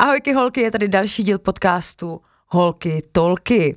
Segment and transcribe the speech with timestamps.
[0.00, 2.20] Ahojky holky, je tady další díl podcastu
[2.52, 3.76] holky tolky.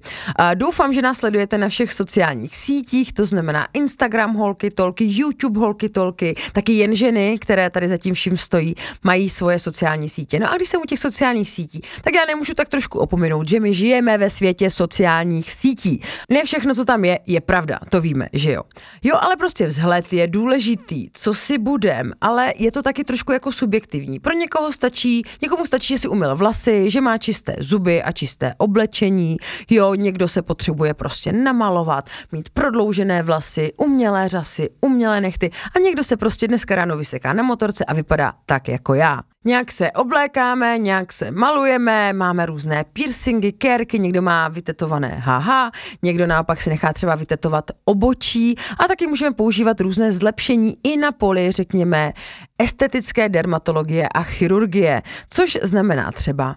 [0.53, 5.89] Doufám, že nás sledujete na všech sociálních sítích, to znamená Instagram holky tolky, YouTube holky
[5.89, 10.39] tolky, taky jen ženy, které tady zatím vším stojí, mají svoje sociální sítě.
[10.39, 13.59] No a když jsem u těch sociálních sítí, tak já nemůžu tak trošku opominout, že
[13.59, 16.01] my žijeme ve světě sociálních sítí.
[16.29, 18.61] Ne všechno, co tam je, je pravda, to víme, že jo.
[19.03, 23.51] Jo, ale prostě vzhled je důležitý, co si budem, ale je to taky trošku jako
[23.51, 24.19] subjektivní.
[24.19, 28.53] Pro někoho stačí, někomu stačí, že si umyl vlasy, že má čisté zuby a čisté
[28.63, 29.37] oblečení,
[29.69, 36.03] jo, někdo se potřebuje prostě namalovat, mít prodloužené vlasy, umělé řasy, umělé nechty a někdo
[36.03, 39.19] se prostě dneska ráno vyseká na motorce a vypadá tak jako já.
[39.45, 46.27] Nějak se oblékáme, nějak se malujeme, máme různé piercingy, kérky, někdo má vytetované haha, někdo
[46.27, 51.51] naopak si nechá třeba vytetovat obočí a taky můžeme používat různé zlepšení i na poli,
[51.51, 52.13] řekněme,
[52.59, 56.55] estetické dermatologie a chirurgie, což znamená třeba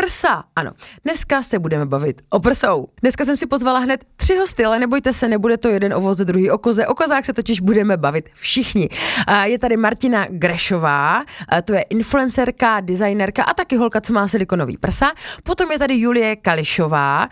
[0.00, 0.72] Prsa, ano.
[1.04, 2.88] Dneska se budeme bavit o prsou.
[3.00, 6.50] Dneska jsem si pozvala hned tři hosty, ale nebojte se, nebude to jeden o druhý
[6.50, 6.86] o koze.
[6.86, 8.88] O kozách se totiž budeme bavit všichni.
[9.44, 11.24] Je tady Martina Grešová,
[11.64, 15.12] to je influencerka, designerka a taky holka, co má silikonový prsa.
[15.42, 17.28] Potom je tady Julie Kališová,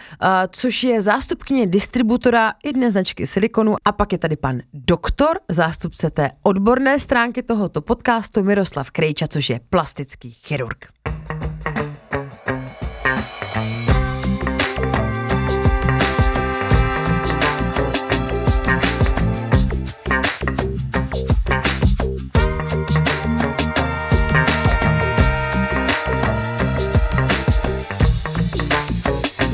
[0.50, 3.77] což je zástupkyně distributora jedné značky silikonu.
[3.84, 9.50] A pak je tady pan doktor, zástupce té odborné stránky tohoto podcastu Miroslav Krejča, což
[9.50, 10.94] je plastický chirurg.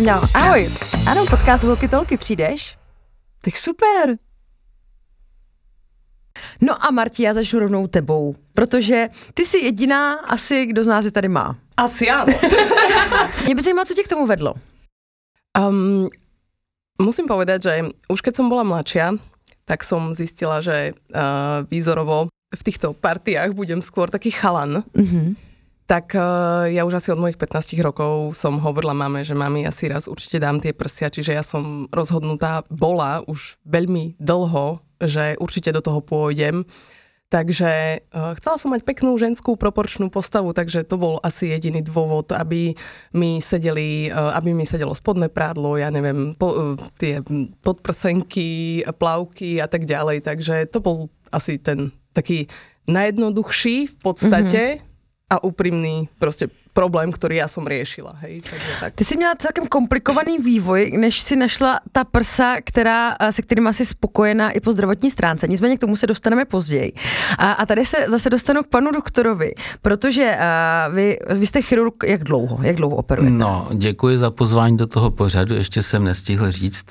[0.01, 0.65] No, ahoj.
[1.07, 2.79] Ano, podcast Holky Tolky, přijdeš?
[3.41, 4.17] Tak super.
[6.61, 11.05] No a Marti, já začnu rovnou tebou, protože ty jsi jediná asi, kdo z nás
[11.05, 11.57] je tady má.
[11.77, 12.33] Asi ano.
[13.45, 14.55] Mě by zajímalo, co tě k tomu vedlo.
[15.59, 16.09] Um,
[17.03, 19.21] musím povedať, že už keď som bola mladšia,
[19.65, 24.81] tak som zistila, že uh, výzorovo v týchto partiách budem skôr taký chalan.
[24.97, 25.50] Mm-hmm
[25.91, 29.91] tak uh, ja už asi od mojich 15 rokov som hovorila mame, že mami asi
[29.91, 35.75] raz určite dám tie prsia, čiže ja som rozhodnutá bola už veľmi dlho, že určite
[35.75, 36.63] do toho pôjdem.
[37.27, 42.31] Takže uh, chcela som mať peknú ženskú proporčnú postavu, takže to bol asi jediný dôvod,
[42.39, 42.79] aby
[43.11, 47.19] mi sedeli, uh, aby mi sedelo spodné prádlo, ja neviem, po, tie
[47.67, 50.23] podprsenky, plavky a tak ďalej.
[50.23, 52.47] Takže to bol asi ten taký
[52.87, 54.90] najjednoduchší v podstate, mm-hmm
[55.31, 58.15] a úprimný prostě problém, který já jsem riešila.
[58.21, 58.95] Hej, takže tak.
[58.95, 63.87] Ty jsi měla celkem komplikovaný vývoj, než si našla ta prsa, která, se kterým asi
[63.87, 65.49] spokojená i po zdravotní stránce.
[65.49, 66.93] Nicméně k tomu se dostaneme později.
[67.39, 70.37] A, a tady se zase dostanu k panu doktorovi, protože
[70.89, 72.59] uh, vy, vy jste chirurg jak dlouho?
[72.63, 73.37] Jak dlouho operujete?
[73.37, 76.85] No, děkuji za pozvání do toho pořadu, ještě jsem nestihl říct,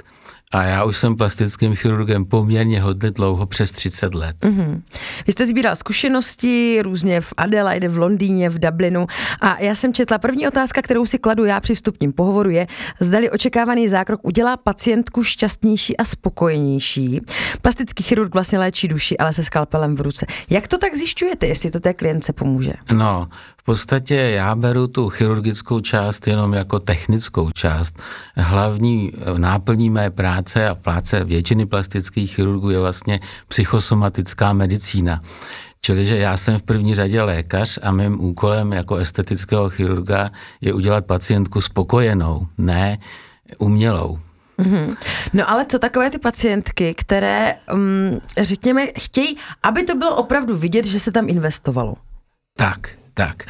[0.52, 4.36] a já už jsem plastickým chirurgem poměrně hodně dlouho, přes 30 let.
[4.42, 4.82] Mm-hmm.
[5.28, 9.08] Vy jste sbíral zkušenosti různě v Adelaide, v Londýně, v Dublinu
[9.42, 12.68] a já jsem četla, první otázka, kterou si kladu já při vstupním pohovoru je,
[13.00, 17.22] zdali očekávaný zákrok udělá pacientku šťastnější a spokojenější.
[17.62, 20.26] Plastický chirurg vlastně léčí duši, ale se skalpelem v ruce.
[20.50, 22.74] Jak to tak zjišťujete, jestli to té klientce pomůže?
[22.92, 23.28] No,
[23.70, 28.00] podstatě já beru tu chirurgickou část jenom jako technickou část.
[28.36, 35.22] Hlavní náplní mé práce a práce většiny plastických chirurgů je vlastně psychosomatická medicína.
[35.82, 40.32] Čili, že já jsem v první řadě lékař a mým úkolem jako estetického chirurga
[40.62, 42.98] je udělat pacientku spokojenou, ne
[43.58, 44.20] umělou.
[44.60, 44.98] Mm-hmm.
[45.34, 50.86] No ale co takové ty pacientky, které, um, řekněme, chtějí, aby to bylo opravdu vidět,
[50.86, 51.96] že se tam investovalo?
[52.58, 53.44] Tak, tak.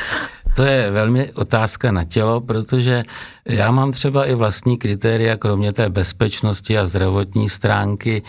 [0.56, 3.03] To je velmi otázka na tělo, protože
[3.46, 8.24] já mám třeba i vlastní kritéria, kromě té bezpečnosti a zdravotní stránky,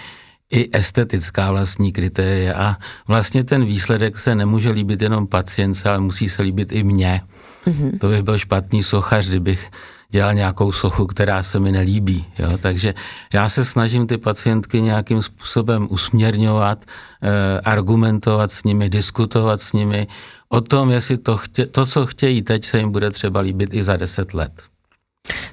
[0.50, 2.53] i estetická vlastní kritéria.
[2.56, 2.77] A
[3.09, 7.21] vlastně ten výsledek se nemůže líbit jenom pacientce, ale musí se líbit i mně.
[7.67, 7.99] Mm-hmm.
[7.99, 9.70] To bych byl špatný sochař, kdybych
[10.11, 12.27] dělal nějakou sochu, která se mi nelíbí.
[12.39, 12.59] Jo?
[12.59, 12.95] Takže
[13.35, 16.85] já se snažím ty pacientky nějakým způsobem usměrňovat,
[17.23, 20.07] eh, argumentovat s nimi, diskutovat s nimi
[20.49, 23.83] o tom, jestli to, chtě, to, co chtějí teď, se jim bude třeba líbit i
[23.83, 24.53] za deset let.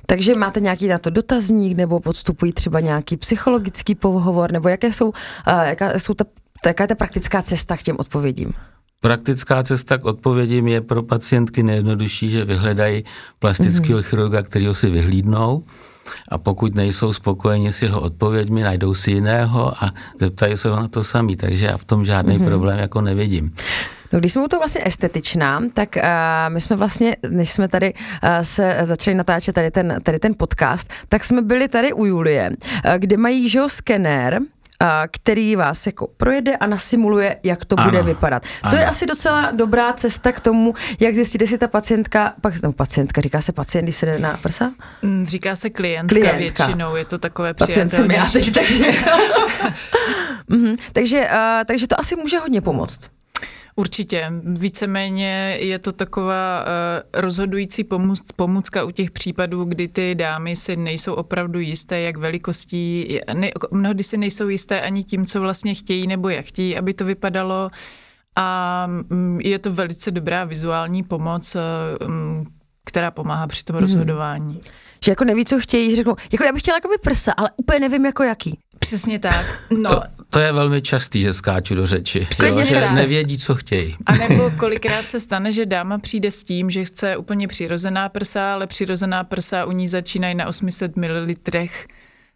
[0.06, 5.09] Takže máte nějaký na to dotazník, nebo podstupují třeba nějaký psychologický pohovor, nebo jaké jsou,
[5.09, 5.13] uh,
[5.48, 6.25] jaká, jsou ta,
[6.65, 8.54] jaká je ta praktická cesta k těm odpovědím?
[9.01, 13.03] Praktická cesta k odpovědím je pro pacientky nejjednodušší, že vyhledají
[13.39, 14.03] plastického mm-hmm.
[14.03, 15.63] chirurga, kterého si vyhlídnou
[16.29, 20.88] a pokud nejsou spokojeni s jeho odpověďmi, najdou si jiného a zeptají se ho na
[20.88, 22.45] to sami, takže já v tom žádný mm-hmm.
[22.45, 23.53] problém jako nevidím.
[24.13, 26.03] No, když jsme u toho vlastně estetičná, tak uh,
[26.53, 30.94] my jsme vlastně, než jsme tady uh, se začali natáčet tady ten, tady ten podcast,
[31.09, 34.39] tak jsme byli tady u Julie, uh, kde mají, že jo, skenér,
[35.12, 38.44] který vás jako projede a nasimuluje, jak to ano, bude vypadat.
[38.44, 38.77] To ano.
[38.77, 43.21] je asi docela dobrá cesta k tomu, jak zjistit, jestli ta pacientka, pak no, pacientka,
[43.21, 44.71] říká se pacient, když se jde na prsa?
[45.01, 46.38] Mm, říká se klientka, klientka.
[46.38, 48.85] většinou, je to takové Pacient jsem já teď, takže...
[50.50, 53.00] mm-hmm, takže, uh, takže to asi může hodně pomoct.
[53.79, 54.31] Určitě.
[54.44, 60.75] Víceméně je to taková uh, rozhodující pomůc, pomůcka u těch případů, kdy ty dámy si
[60.75, 66.07] nejsou opravdu jisté, jak velikostí, ne, mnohdy si nejsou jisté ani tím, co vlastně chtějí
[66.07, 67.69] nebo jak chtějí, aby to vypadalo.
[68.35, 72.47] A mm, je to velice dobrá vizuální pomoc, uh,
[72.85, 73.81] která pomáhá při tom hmm.
[73.81, 74.62] rozhodování.
[75.06, 77.50] Že jako neví, co chtějí, že řeknou, jako já bych chtěla jako by prsa, ale
[77.57, 78.59] úplně nevím jako jaký.
[78.80, 79.45] Přesně tak.
[79.81, 79.89] No.
[79.89, 82.27] To, to je velmi častý, že skáču do řeči.
[82.29, 83.95] Přesně jo, že nevědí, co chtějí.
[84.06, 88.53] A nebo kolikrát se stane, že dáma přijde s tím, že chce úplně přirozená prsa,
[88.53, 91.27] ale přirozená prsa u ní začínají na 800 ml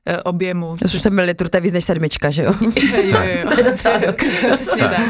[0.06, 0.76] Eh, objemu.
[0.96, 2.54] 8 ml, to je víc než sedmička, že jo?
[2.62, 3.50] jo, jo, jo.
[3.54, 4.00] to je docela
[4.52, 5.02] Přesně tak.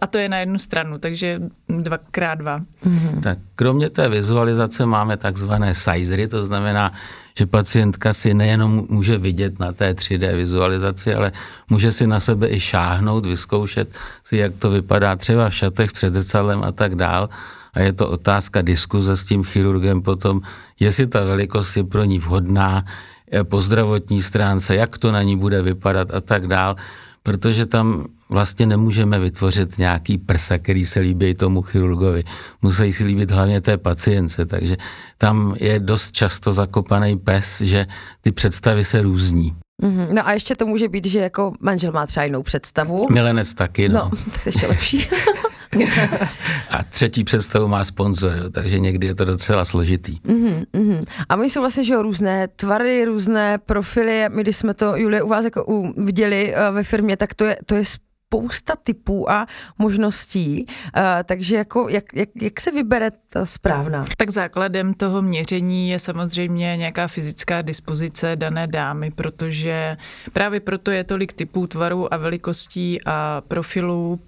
[0.00, 2.58] A to je na jednu stranu, takže dvakrát dva.
[2.58, 3.20] Mm-hmm.
[3.20, 6.92] Tak kromě té vizualizace máme takzvané sizery, to znamená,
[7.38, 11.32] že pacientka si nejenom může vidět na té 3D vizualizaci, ale
[11.70, 13.88] může si na sebe i šáhnout, vyzkoušet
[14.24, 17.28] si, jak to vypadá třeba v šatech před zrcadlem a tak dál.
[17.74, 20.40] A je to otázka diskuze s tím chirurgem potom,
[20.80, 22.84] jestli ta velikost je pro ní vhodná,
[23.32, 26.76] Eh, po zdravotní stránce, jak to na ní bude vypadat a tak dál,
[27.26, 32.24] protože tam vlastně nemůžeme vytvořit nějaký prsa, který se líbí tomu chirurgovi.
[32.62, 34.76] Musí si líbit hlavně té pacience, takže
[35.18, 37.86] tam je dost často zakopaný pes, že
[38.20, 39.56] ty představy se různí.
[39.84, 40.08] Mm-hmm.
[40.10, 43.06] No a ještě to může být, že jako manžel má třeba jinou představu.
[43.12, 43.94] Milenec taky, no.
[43.94, 45.08] No, tak ještě lepší.
[46.70, 50.18] a třetí představu má sponzor, takže někdy je to docela složitý.
[50.20, 51.04] Mm-hmm, mm-hmm.
[51.28, 54.24] A my jsou vlastně že jo, různé tvary, různé profily.
[54.28, 57.44] My, když jsme to, Julie, u vás jako u, viděli uh, ve firmě, tak to
[57.44, 57.82] je, to je
[58.26, 59.46] spousta typů a
[59.78, 64.04] možností, uh, takže jako, jak, jak, jak se vybere ta správná?
[64.16, 69.96] Tak základem toho měření je samozřejmě nějaká fyzická dispozice dané dámy, protože
[70.32, 74.20] právě proto je tolik typů tvarů a velikostí a profilů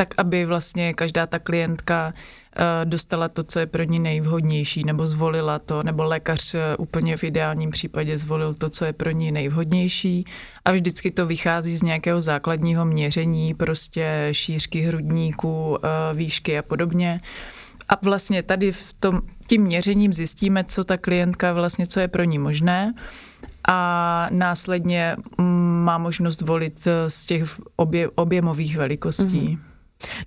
[0.00, 5.06] tak aby vlastně každá ta klientka eh, dostala to, co je pro ní nejvhodnější, nebo
[5.06, 9.32] zvolila to, nebo lékař eh, úplně v ideálním případě zvolil to, co je pro ní
[9.32, 10.24] nejvhodnější.
[10.64, 17.20] A vždycky to vychází z nějakého základního měření, prostě šířky hrudníků, eh, výšky a podobně.
[17.88, 22.24] A vlastně tady v tom, tím měřením zjistíme, co ta klientka vlastně, co je pro
[22.24, 22.94] ní možné
[23.68, 29.24] a následně mm, má možnost volit z těch obje, objemových velikostí.
[29.24, 29.69] Mm-hmm.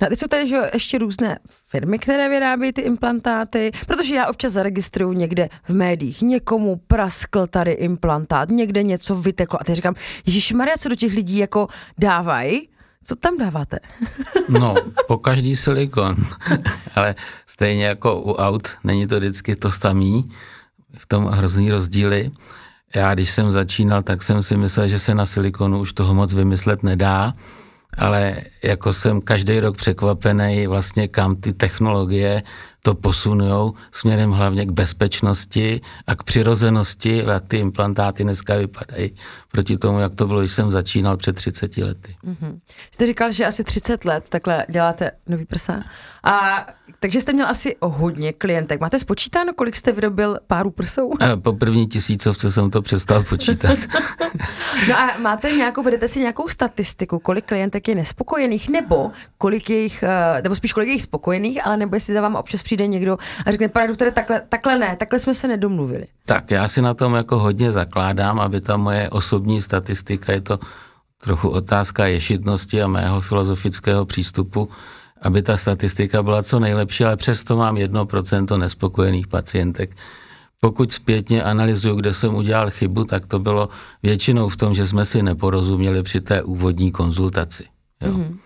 [0.01, 4.27] No a teď jsou tady že ještě různé firmy, které vyrábí ty implantáty, protože já
[4.27, 9.95] občas zaregistruju někde v médiích, někomu praskl tady implantát, někde něco vyteklo a teď říkám,
[10.25, 11.67] Ježíš Maria, co do těch lidí jako
[11.97, 12.69] dávají,
[13.03, 13.79] co tam dáváte?
[14.49, 14.75] no,
[15.07, 16.15] po každý silikon,
[16.95, 17.15] ale
[17.47, 20.29] stejně jako u aut, není to vždycky to samý,
[20.97, 22.31] v tom hrozný rozdíly.
[22.95, 26.33] Já, když jsem začínal, tak jsem si myslel, že se na silikonu už toho moc
[26.33, 27.33] vymyslet nedá,
[27.97, 32.43] ale jako jsem každý rok překvapený vlastně kam ty technologie
[32.83, 39.15] to posunou směrem hlavně k bezpečnosti a k přirozenosti, jak ty implantáty dneska vypadají
[39.51, 42.15] proti tomu, jak to bylo, když jsem začínal před 30 lety.
[42.25, 42.59] Mm-hmm.
[42.91, 45.83] Jste říkal, že asi 30 let takhle děláte nový prsa.
[46.23, 46.65] A
[47.03, 48.81] takže jste měl asi hodně klientek.
[48.81, 51.11] Máte spočítáno, kolik jste vyrobil párů prsou?
[51.41, 53.77] Po první tisícovce jsem to přestal počítat.
[54.89, 59.81] no a máte nějakou, vedete si nějakou statistiku, kolik klientek je nespokojených, nebo kolik je
[59.81, 62.87] jich, eh, nebo spíš kolik je jich spokojených, ale nebo jestli za vám občas přijde
[62.87, 66.05] někdo a řekne, pane doktore, takhle, takhle ne, takhle jsme se nedomluvili.
[66.25, 70.59] Tak já si na tom jako hodně zakládám, aby ta moje osobní statistika je to
[71.23, 74.69] trochu otázka ješitnosti a mého filozofického přístupu,
[75.23, 79.95] aby ta statistika byla co nejlepší, ale přesto mám 1% nespokojených pacientek.
[80.59, 83.69] Pokud zpětně analyzuju, kde jsem udělal chybu, tak to bylo
[84.03, 87.65] většinou v tom, že jsme si neporozuměli při té úvodní konzultaci.
[88.01, 88.11] Jo.
[88.11, 88.37] Mm-hmm.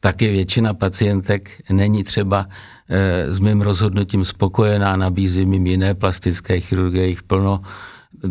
[0.00, 2.46] Taky většina pacientek není třeba
[2.88, 7.60] e, s mým rozhodnutím spokojená, nabízím jim jiné plastické chirurgie, jich plno.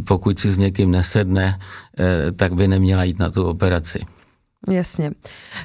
[0.08, 1.60] Pokud si s někým nesedne,
[2.00, 4.06] e, tak by neměla jít na tu operaci.
[4.70, 5.12] Jasně.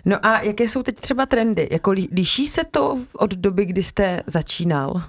[0.05, 1.69] No a jaké jsou teď třeba trendy?
[1.73, 5.03] Jako liší se to od doby, kdy jste začínal?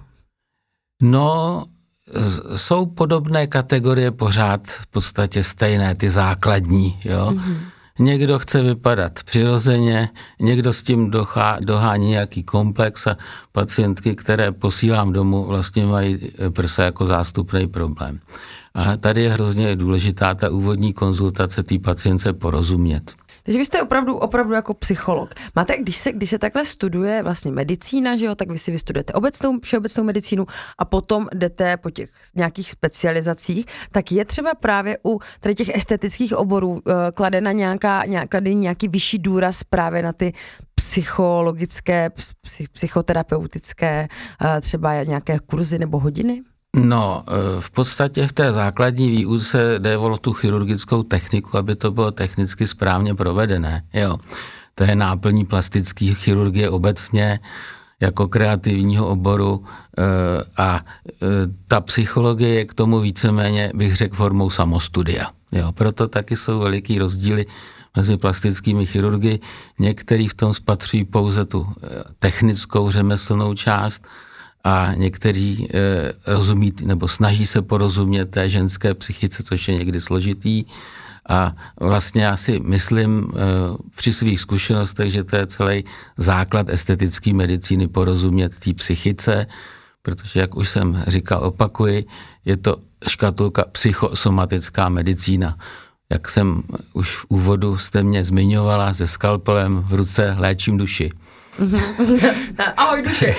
[1.02, 1.64] No,
[2.56, 7.32] jsou podobné kategorie pořád v podstatě stejné, ty základní, jo.
[7.32, 7.58] Mm-hmm.
[8.00, 13.18] někdo chce vypadat přirozeně, někdo s tím dochá, dohání nějaký komplex a
[13.52, 18.20] pacientky, které posílám domů, vlastně mají prsa jako zástupný problém.
[18.74, 23.14] A tady je hrozně důležitá ta úvodní konzultace té pacience porozumět.
[23.50, 25.34] Takže vy jste opravdu, opravdu jako psycholog.
[25.56, 29.14] Máte, když se, když se takhle studuje vlastně medicína, že jo, tak vy si vystudujete
[29.14, 35.20] obecnou, všeobecnou medicínu a potom jdete po těch nějakých specializacích, tak je třeba právě u
[35.40, 36.80] tady těch estetických oborů uh,
[37.14, 40.34] kladena nějaká, nějak, nějaký vyšší důraz právě na ty
[40.76, 42.10] psychologické,
[42.72, 44.08] psychoterapeutické,
[44.44, 46.42] uh, třeba nějaké kurzy nebo hodiny?
[46.76, 51.92] No, e, v podstatě v té základní výuce jde o tu chirurgickou techniku, aby to
[51.92, 53.84] bylo technicky správně provedené.
[53.94, 54.18] Jo.
[54.76, 57.40] To je náplní plastické chirurgie obecně,
[58.00, 59.66] jako kreativního oboru
[59.98, 60.04] e,
[60.58, 61.26] a e,
[61.68, 65.28] ta psychologie je k tomu víceméně, bych řekl, formou samostudia.
[65.52, 67.46] Jo, proto taky jsou veliký rozdíly
[67.98, 69.40] mezi plastickými chirurgy.
[69.80, 71.68] Někteří v tom spatřují pouze tu
[72.20, 74.04] technickou řemeslnou část,
[74.70, 80.66] a někteří e, rozumí nebo snaží se porozumět té ženské psychice, což je někdy složitý.
[81.30, 83.38] A vlastně já si myslím e,
[83.96, 85.84] při svých zkušenostech, že to je celý
[86.18, 89.48] základ estetické medicíny porozumět té psychice,
[90.02, 92.06] protože, jak už jsem říkal, opakuji,
[92.46, 95.58] je to škatulka psychosomatická medicína.
[96.12, 101.12] Jak jsem už v úvodu jste mě zmiňovala, se skalpelem v ruce léčím duši.
[102.78, 103.38] Ahoj Dušek.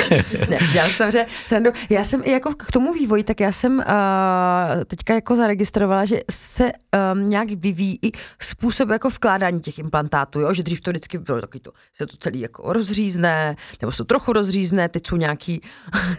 [0.50, 1.12] ne, já jsem
[1.46, 1.70] srandu.
[1.90, 3.84] Já jsem i jako k tomu vývoji, tak já jsem uh,
[4.86, 6.72] teďka jako zaregistrovala, že se
[7.12, 8.10] um, nějak vyvíjí i
[8.40, 10.54] způsob jako vkládání těch implantátů, jo?
[10.54, 14.04] že dřív to vždycky bylo taky to, se to celý jako rozřízne, nebo se to
[14.04, 15.60] trochu rozřízne, teď jsou nějaký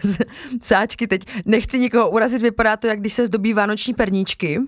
[0.62, 4.60] sáčky, teď nechci nikoho urazit, vypadá to, jak když se zdobí vánoční perníčky.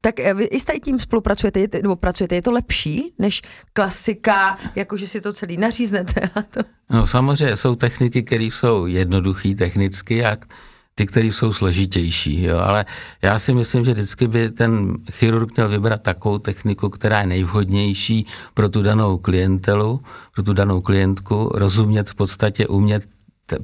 [0.00, 5.06] Tak eh, vy i s tím spolupracujete, nebo pracujete, je to lepší než klasika, jakože
[5.06, 6.30] si to celý naříznete?
[6.34, 6.60] A to...
[6.90, 10.36] No samozřejmě jsou techniky, které jsou jednoduché technicky a
[10.94, 12.84] ty, které jsou složitější, jo, ale
[13.22, 18.26] já si myslím, že vždycky by ten chirurg měl vybrat takovou techniku, která je nejvhodnější
[18.54, 20.00] pro tu danou klientelu,
[20.34, 23.08] pro tu danou klientku, rozumět v podstatě, umět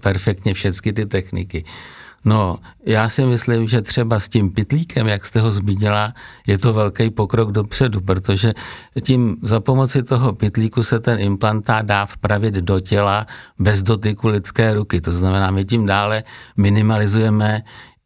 [0.00, 1.64] perfektně všechny ty techniky.
[2.24, 6.14] No, já si myslím, že třeba s tím pitlíkem, jak jste ho zmínila,
[6.46, 8.52] je to velký pokrok dopředu, protože
[9.02, 13.26] tím za pomoci toho pitlíku se ten implantát dá vpravit do těla
[13.58, 15.00] bez dotyku lidské ruky.
[15.00, 16.22] To znamená, my tím dále
[16.56, 17.62] minimalizujeme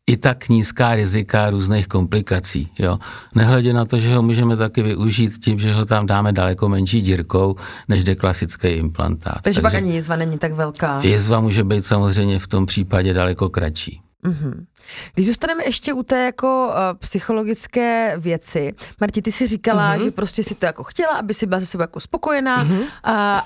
[0.09, 2.69] i tak nízká rizika různých komplikací.
[2.79, 2.99] Jo.
[3.35, 7.03] Nehledě na to, že ho můžeme taky využít tím, že ho tam dáme daleko menší
[7.03, 7.57] dírkou,
[7.89, 9.35] než jde klasický implantát.
[9.35, 11.01] Takže, Takže pak ani jizva není tak velká.
[11.03, 14.01] Jizva může být samozřejmě v tom případě daleko kratší.
[14.25, 14.67] Mm-hmm.
[15.15, 20.05] Když zůstaneme ještě u té jako uh, psychologické věci, Marti, ty si říkala, mm-hmm.
[20.05, 22.81] že prostě si to jako chtěla, aby si byla ze sebe jako spokojená, mm-hmm.
[22.81, 22.87] uh,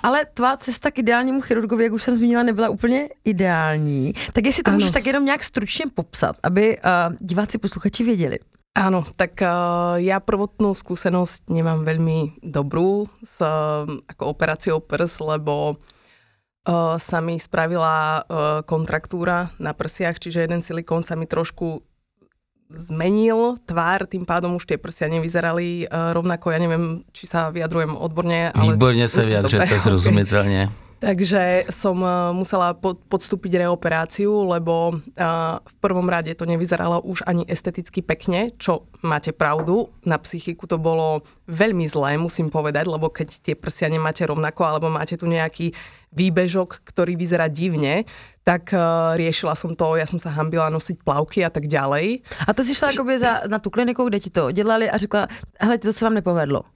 [0.03, 4.13] ale tvá cesta k ideálnímu chirurgovi, jak už jsem zmínila, nebyla úplně ideální.
[4.33, 4.77] Tak jestli to ano.
[4.77, 8.39] můžeš tak jenom nějak stručně popsat, aby uh, diváci, posluchači věděli.
[8.73, 15.77] Áno, tak uh, ja prvotnú skúsenosť nemám veľmi dobrú s uh, ako operáciou prs, lebo
[15.77, 16.02] uh,
[16.99, 18.25] sa mi spravila uh,
[18.63, 21.83] kontraktúra na prsiach, čiže jeden silikón sa mi trošku
[22.73, 26.55] zmenil tvár, tým pádom už tie prsia nevyzerali uh, rovnako.
[26.55, 28.55] Ja neviem, či sa vyjadrujem odborne.
[28.55, 28.79] Ale...
[28.79, 29.83] Výborne sa vyjadrujete, okay.
[29.83, 30.63] zrozumiteľne.
[31.03, 31.99] Takže som
[32.31, 35.03] musela podstúpiť reoperáciu, lebo
[35.59, 39.91] v prvom rade to nevyzeralo už ani esteticky pekne, čo máte pravdu.
[40.07, 44.95] Na psychiku to bolo veľmi zlé, musím povedať, lebo keď tie prsia nemáte rovnako, alebo
[44.95, 45.75] máte tu nejaký
[46.13, 48.05] výbežok, ktorý vyzerá divne,
[48.43, 52.27] tak uh, riešila som to, ja som sa hambila nosiť plavky a tak ďalej.
[52.47, 55.31] A to si šla akoby za, na tú kliniku, kde ti to dělali a řekla,
[55.63, 56.67] hele, to sa vám nepovedlo.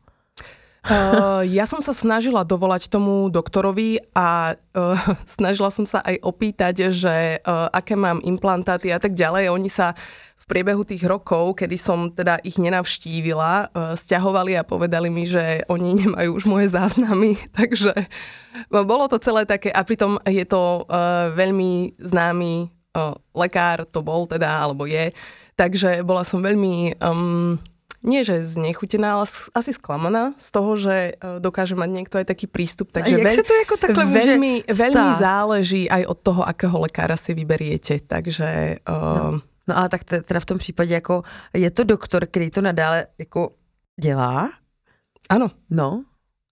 [0.86, 4.94] Uh, ja som sa snažila dovolať tomu doktorovi a uh,
[5.36, 9.50] snažila som sa aj opýtať, že uh, aké mám implantáty a tak ďalej.
[9.50, 15.10] Oni sa v priebehu tých rokov, kedy som teda ich nenavštívila, uh, stiahovali a povedali
[15.10, 17.92] mi, že oni nemajú už moje záznamy, takže
[18.70, 24.24] bolo to celé také a pritom je to uh, veľmi známy uh, lekár, to bol
[24.30, 25.10] teda, alebo je,
[25.58, 26.96] takže bola som veľmi...
[27.02, 27.58] Um,
[28.06, 32.94] nie že znechutená, ale asi sklamaná z toho, že dokáže mať niekto aj taký prístup.
[32.94, 33.74] Takže veľ, to jako
[34.06, 37.98] veľmi, veľmi záleží aj od toho, akého lekára si vyberiete.
[38.06, 38.78] Takže...
[38.86, 39.42] Uh...
[39.42, 39.55] No.
[39.68, 41.22] No ale tak teda v tom případě jako
[41.54, 43.50] je to doktor, který to nadále jako
[44.00, 44.50] dělá?
[45.28, 45.48] Ano.
[45.70, 46.04] No.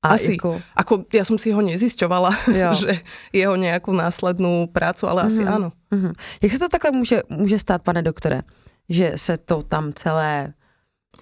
[0.02, 0.32] A Asi.
[0.32, 0.60] Jako...
[0.76, 2.36] Ako, ja som si ho nezisťovala,
[2.80, 3.00] že
[3.32, 5.32] jeho nejakú následnú prácu, ale mm-hmm.
[5.32, 5.68] asi áno.
[5.88, 6.12] Mm-hmm.
[6.44, 8.42] Jak se to takhle může, může stát, pane doktore?
[8.88, 10.52] Že se to tam celé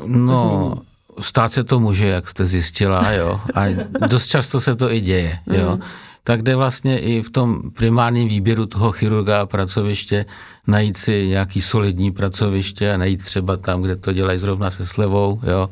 [0.06, 0.82] No,
[1.20, 3.40] stát se to může, jak jste zjistila, jo.
[3.54, 3.66] A
[4.06, 5.76] dost často se to i děje, jo.
[5.76, 5.82] Mm.
[6.24, 10.26] Tak jde vlastně i v tom primárním výběru toho chirurga a pracoviště
[10.66, 15.40] najít si nějaký solidní pracoviště a najít třeba tam, kde to dělají zrovna se slevou,
[15.42, 15.70] jo.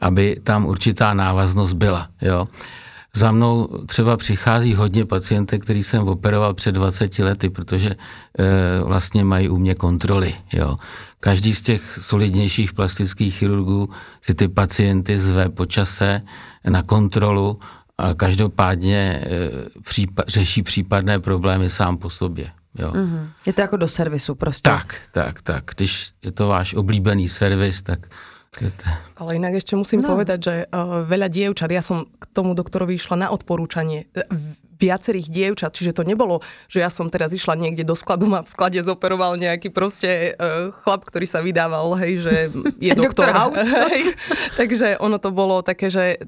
[0.00, 2.48] Aby tam určitá návaznost byla, jo.
[3.14, 7.96] Za mnou třeba přichází hodně pacientek, který jsem operoval před 20 lety, protože e,
[8.84, 10.34] vlastně mají u mě kontroly.
[10.52, 10.76] Jo.
[11.20, 13.90] Každý z těch solidnějších plastických chirurgů
[14.22, 16.20] si ty pacienty zve po čase
[16.68, 17.58] na kontrolu
[18.00, 19.28] a každopádně e,
[19.80, 22.50] přípa- řeší případné problémy sám po sobě.
[22.78, 22.92] Jo.
[22.92, 23.28] Mm-hmm.
[23.46, 24.70] Je to jako do servisu prostě.
[24.70, 25.64] Tak, tak, tak.
[25.76, 28.08] Když je to váš oblíbený servis, tak
[29.14, 30.10] ale inak ešte musím no.
[30.10, 34.26] povedať, že uh, veľa dievčat, ja som k tomu doktorovi išla na odporúčanie uh,
[34.74, 38.50] viacerých dievčat, čiže to nebolo, že ja som teraz išla niekde do skladu, ma v
[38.50, 42.34] sklade zoperoval nejaký proste uh, chlap, ktorý sa vydával, hej, že
[42.82, 43.62] je doktor House.
[43.86, 44.18] hej.
[44.58, 46.18] Takže ono to bolo také, že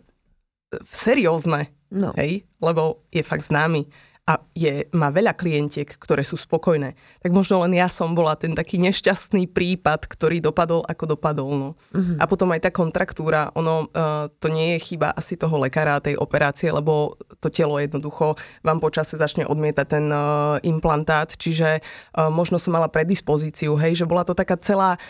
[0.88, 2.16] seriózne, no.
[2.16, 3.88] hej, lebo je fakt známy
[4.22, 6.94] a je, má veľa klientiek, ktoré sú spokojné.
[7.18, 11.50] Tak možno len ja som bola ten taký nešťastný prípad, ktorý dopadol ako dopadol.
[11.58, 11.68] No.
[11.90, 12.16] Uh-huh.
[12.22, 16.14] A potom aj tá kontraktúra, ono uh, to nie je chyba asi toho lekára tej
[16.14, 22.62] operácie, lebo to telo jednoducho vám počase začne odmietať ten uh, implantát, čiže uh, možno
[22.62, 25.02] som mala predispozíciu, hej, že bola to taká celá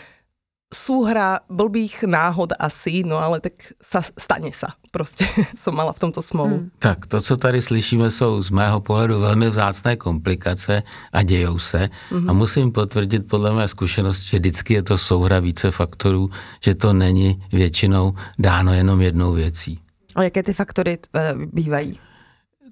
[0.73, 4.67] súhra blbých náhod asi, no ale tak sa, stane sa.
[4.91, 5.25] Prostě
[5.55, 6.49] som mala v tomto smolu.
[6.49, 6.69] Hmm.
[6.79, 11.89] Tak to, co tady slyšíme, jsou z mého pohledu velmi vzácné komplikace a dějou se.
[12.09, 12.29] Hmm.
[12.29, 16.29] A musím potvrdit podle mé zkušenosti, že vždycky je to souhra více faktorů,
[16.61, 19.79] že to není většinou dáno jenom jednou věcí.
[20.15, 21.99] A jaké ty faktory eh, bývají?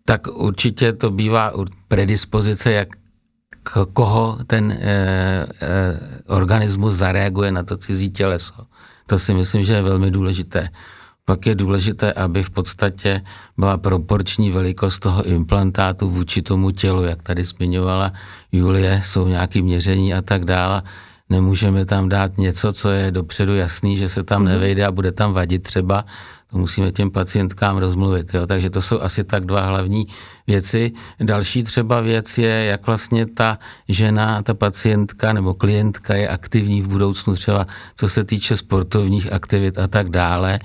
[0.05, 1.53] Tak určitě to bývá
[1.87, 3.00] predispozice, jak
[3.93, 5.47] koho ten e, e,
[6.27, 8.65] organismus zareaguje na to cizí těleso.
[9.05, 10.69] To si myslím, že je velmi důležité.
[11.25, 13.21] Pak je důležité, aby v podstatě
[13.57, 18.13] byla proporční velikost toho implantátu vůči tomu tělu, jak tady zmiňovala
[18.51, 20.81] Julie, jsou nějaké měření a tak dále.
[21.29, 24.51] Nemůžeme tam dát něco, co je dopředu jasný, že se tam mhm.
[24.51, 26.05] nevejde a bude tam vadit třeba
[26.51, 28.33] to musíme těm pacientkám rozmluvit.
[28.33, 28.47] Jo?
[28.47, 30.07] Takže to jsou asi tak dva hlavní
[30.47, 30.91] věci.
[31.19, 36.87] Další třeba věc je, jak vlastně ta žena, ta pacientka nebo klientka je aktivní v
[36.87, 40.59] budoucnu třeba co se týče sportovních aktivit a tak dále.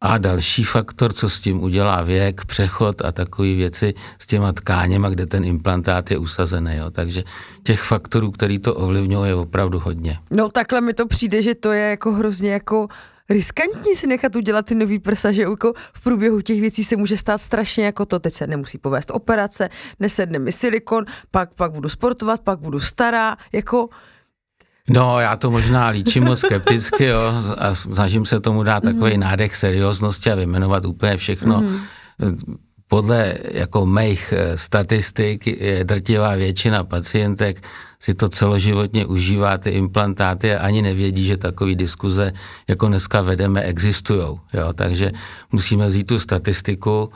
[0.00, 5.08] A další faktor, co s tím udělá věk, přechod a takové věci s těma tkáněma,
[5.08, 6.76] kde ten implantát je usazený.
[6.76, 6.90] Jo.
[6.90, 7.24] Takže
[7.62, 10.18] těch faktorů, který to ovlivňuje, je opravdu hodně.
[10.30, 12.88] No takhle mi to přijde, že to je jako hrozně jako
[13.30, 17.16] riskantní si nechat udělat ty nový prsa, že jako v průběhu těch věcí se může
[17.16, 19.68] stát strašně jako to, teď se nemusí povést operace,
[20.00, 23.88] nesedne mi silikon, pak, pak budu sportovat, pak budu stará, jako
[24.88, 27.20] No, já to možná líčím moc skepticky, jo,
[27.58, 29.20] a snažím se tomu dát takový mm.
[29.20, 31.60] nádech serióznosti a vyjmenovat úplně všechno.
[31.60, 31.80] Mm.
[32.94, 37.62] Podle jako mých eh, statistik je drtivá většina pacientek
[38.00, 42.32] si to celoživotně užívá, ty implantáty a ani nevědí, že takové diskuze,
[42.68, 44.38] jako dneska vedeme, existují.
[44.74, 45.12] Takže
[45.52, 47.10] musíme vzít tu statistiku,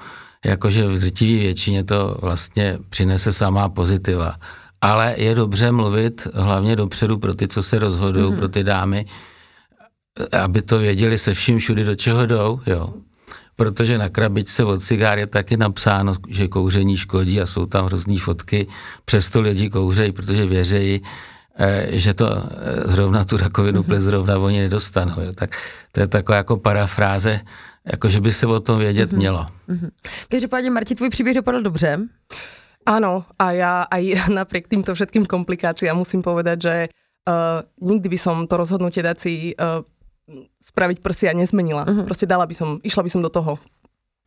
[0.44, 4.34] jakože v drtivé většině to vlastně přinese samá pozitiva.
[4.80, 8.38] Ale je dobře mluvit hlavně dopředu pro ty, co se rozhodují, mm-hmm.
[8.38, 9.06] pro ty dámy,
[10.42, 12.60] aby to věděli se vším všudy, do čeho jdou.
[12.66, 12.94] Jo
[13.58, 18.18] protože na krabičce od cigár je taky napsáno, že kouření škodí a jsou tam hrozný
[18.18, 18.66] fotky,
[19.04, 21.02] přesto lidi kouřejí, protože věřejí,
[21.58, 25.18] eh, že to eh, zrovna tu rakovinu plic zrovna oni nedostanou.
[25.20, 25.32] Jo.
[25.34, 25.58] Tak
[25.92, 27.40] to je taková jako parafráze,
[27.84, 29.18] jako že by se o tom vědět mhm.
[29.18, 29.46] mělo.
[29.68, 29.90] Mm-hmm.
[30.28, 31.98] Každopádně, Marti, tvůj příběh dopadl dobře.
[32.88, 36.74] Áno, a ja aj napriek týmto všetkým komplikáciám musím povedať, že
[37.28, 39.84] uh, nikdy by som to rozhodnutie dať si uh,
[40.60, 41.84] spraviť prsia nezmenila.
[41.88, 42.04] Uh-huh.
[42.04, 43.56] Proste dala by som, išla by som do toho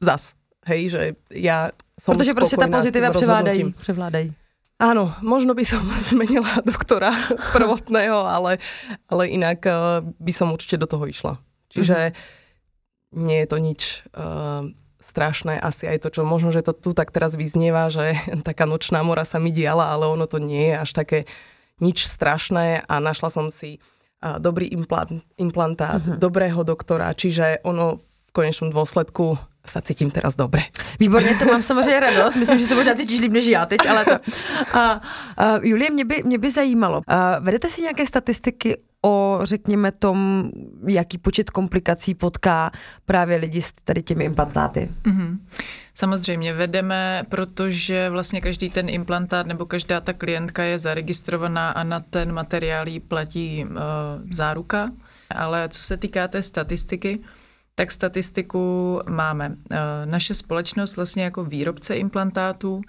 [0.01, 0.33] zas.
[0.65, 1.01] Hej, že
[1.33, 4.33] ja som Protože prostě ta pozitiva převládají, převládají.
[4.81, 7.13] Áno, možno by som zmenila doktora
[7.53, 8.57] prvotného, ale,
[9.05, 11.37] ale inak uh, by som určite do toho išla.
[11.69, 13.21] Čiže uh-huh.
[13.29, 13.81] nie je to nič
[14.17, 14.65] uh,
[14.97, 19.05] strašné, asi aj to, čo možno, že to tu tak teraz vyznieva, že taká nočná
[19.05, 21.19] mora sa mi diala, ale ono to nie je až také
[21.77, 23.77] nič strašné a našla som si
[24.39, 26.17] dobrý implant, implantát, uh-huh.
[26.17, 30.61] dobrého doktora, čiže ono v konečnom dôsledku sa cítím teraz dobre.
[30.99, 32.35] Výborně, to mám samozřejmě radost.
[32.35, 34.11] Myslím, že se možná cítíš líp než já teď, ale to.
[34.73, 35.01] A,
[35.37, 40.49] a, Julie, mě by, mě by zajímalo, a, vedete si nějaké statistiky o, řekněme, tom,
[40.87, 42.71] jaký počet komplikací potká
[43.05, 44.89] právě lidi s tady těmi implantáty?
[45.03, 45.37] Mm-hmm.
[45.93, 51.99] Samozřejmě vedeme, protože vlastně každý ten implantát nebo každá ta klientka je zaregistrovaná a na
[51.99, 53.75] ten materiál jí platí uh,
[54.31, 54.91] záruka.
[55.29, 57.19] Ale co se týká té statistiky,
[57.75, 59.55] tak statistiku máme.
[59.71, 62.81] Eh, naše společnost vlastně jako výrobce implantátů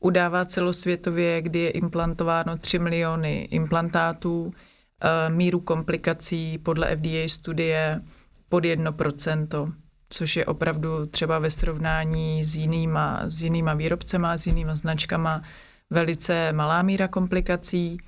[0.00, 8.00] udává celosvětově, kdy je implantováno 3 miliony implantátů, eh, míru komplikací podle FDA studie
[8.48, 9.72] pod 1%,
[10.08, 15.42] což je opravdu třeba ve srovnání s jinýma, s jinýma výrobcema, s jinýma značkama
[15.90, 17.98] velice malá míra komplikací.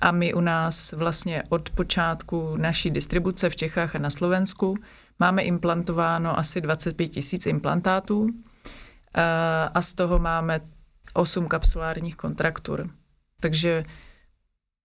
[0.00, 4.76] A my u nás vlastně od počátku naší distribuce v Čechách a na Slovensku
[5.18, 8.28] máme implantováno asi 25 tisíc implantátů
[9.14, 9.22] eh,
[9.74, 10.60] a z toho máme
[11.14, 12.90] 8 kapsulárních kontraktur.
[13.40, 13.84] Takže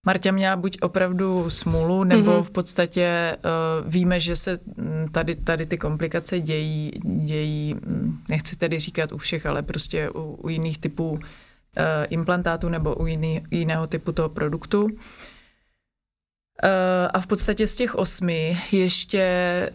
[0.06, 2.42] Marta měla buď opravdu smůlu, nebo mm-hmm.
[2.42, 8.56] v podstatě uh, víme, že se mm, tady, tady ty komplikace dějí, dějí, mm, nechci
[8.56, 11.18] tedy říkat u všech, ale prostě u, u jiných typů uh,
[12.08, 14.88] implantátů nebo u jiný, jiného typu toho produktu.
[14.90, 15.35] Eh,
[17.12, 19.70] a v podstatě z těch osmi ještě eh,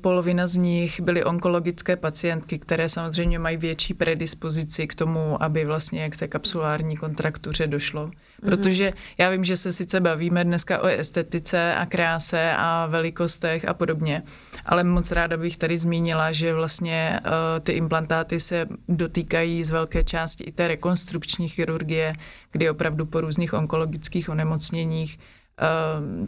[0.00, 6.10] polovina z nich byly onkologické pacientky, které samozřejmě mají větší predispozici k tomu, aby vlastně
[6.10, 8.02] k té kapsulární kontraktuře došlo.
[8.02, 8.12] Mhm.
[8.40, 13.74] Protože já vím, že se sice bavíme dneska o estetice a kráse a velikostech a
[13.74, 14.22] podobně,
[14.66, 20.04] ale moc ráda bych tady zmínila, že vlastně uh, ty implantáty se dotýkají z velké
[20.04, 22.12] části i té rekonstrukční chirurgie,
[22.52, 25.18] kdy opravdu po různých onkologických onemocněních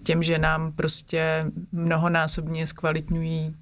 [0.02, 3.54] těm ženám prostě mnohonásobně zkvalitňují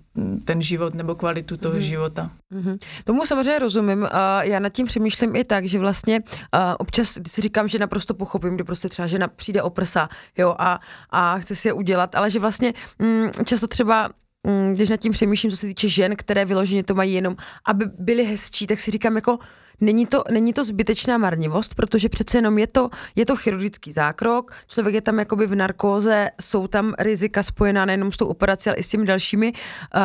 [0.45, 1.79] ten život nebo kvalitu toho mm-hmm.
[1.79, 2.31] života.
[2.53, 2.79] Mm-hmm.
[3.05, 4.03] Tomu samozřejmě rozumím.
[4.03, 4.09] Uh,
[4.41, 8.55] já nad tím přemýšlím i tak, že vlastně uh, občas si říkám, že naprosto pochopím,
[8.55, 12.31] kdy prostě třeba žena přijde o prsa jo, a, a chce si je udělat, ale
[12.31, 14.09] že vlastně mm, často třeba
[14.47, 17.85] mm, když nad tím přemýšlím, co se týče žen, které vyloženě to mají jenom, aby
[17.99, 19.39] byly hezčí, tak si říkám jako,
[19.81, 24.53] není to, není to zbytečná marnivost, protože přece jenom je to, je to chirurgický zákrok,
[24.69, 28.77] člověk je tam jakoby v narkóze, jsou tam rizika spojená nejenom s tou operací, ale
[28.77, 30.01] i s těmi dalšími uh,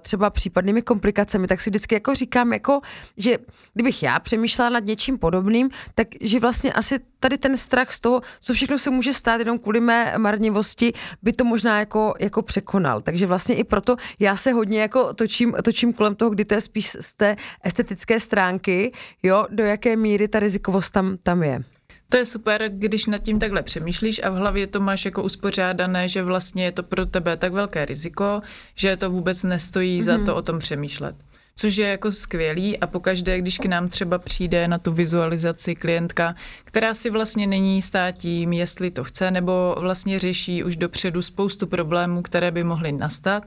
[0.00, 2.80] třeba případnými komplikacemi, tak si vždycky jako říkám, jako,
[3.16, 3.38] že
[3.74, 8.20] kdybych já přemýšlela nad něčím podobným, tak že vlastně asi tady ten strach z toho,
[8.40, 13.00] co všechno se může stát jenom kvůli mé marnivosti, by to možná jako, jako překonal.
[13.00, 16.60] Takže vlastně i proto já se hodně jako točím, točím kolem toho, kdy to je
[16.60, 21.60] spíš z té estetické stránky, jo, do jaké míry ta rizikovost tam, tam je.
[22.08, 26.08] To je super, když nad tím takhle přemýšlíš a v hlavě to máš jako uspořádané,
[26.08, 28.42] že vlastně je to pro tebe tak velké riziko,
[28.74, 30.04] že to vůbec nestojí mm-hmm.
[30.04, 30.26] za mhm.
[30.26, 31.16] to o tom přemýšlet.
[31.58, 36.34] Což je jako skvělý a pokaždé, když k nám třeba přijde na tu vizualizaci klientka,
[36.64, 41.66] která si vlastně není stát tím, jestli to chce, nebo vlastně řeší už dopředu spoustu
[41.66, 43.46] problémů, které by mohly nastat,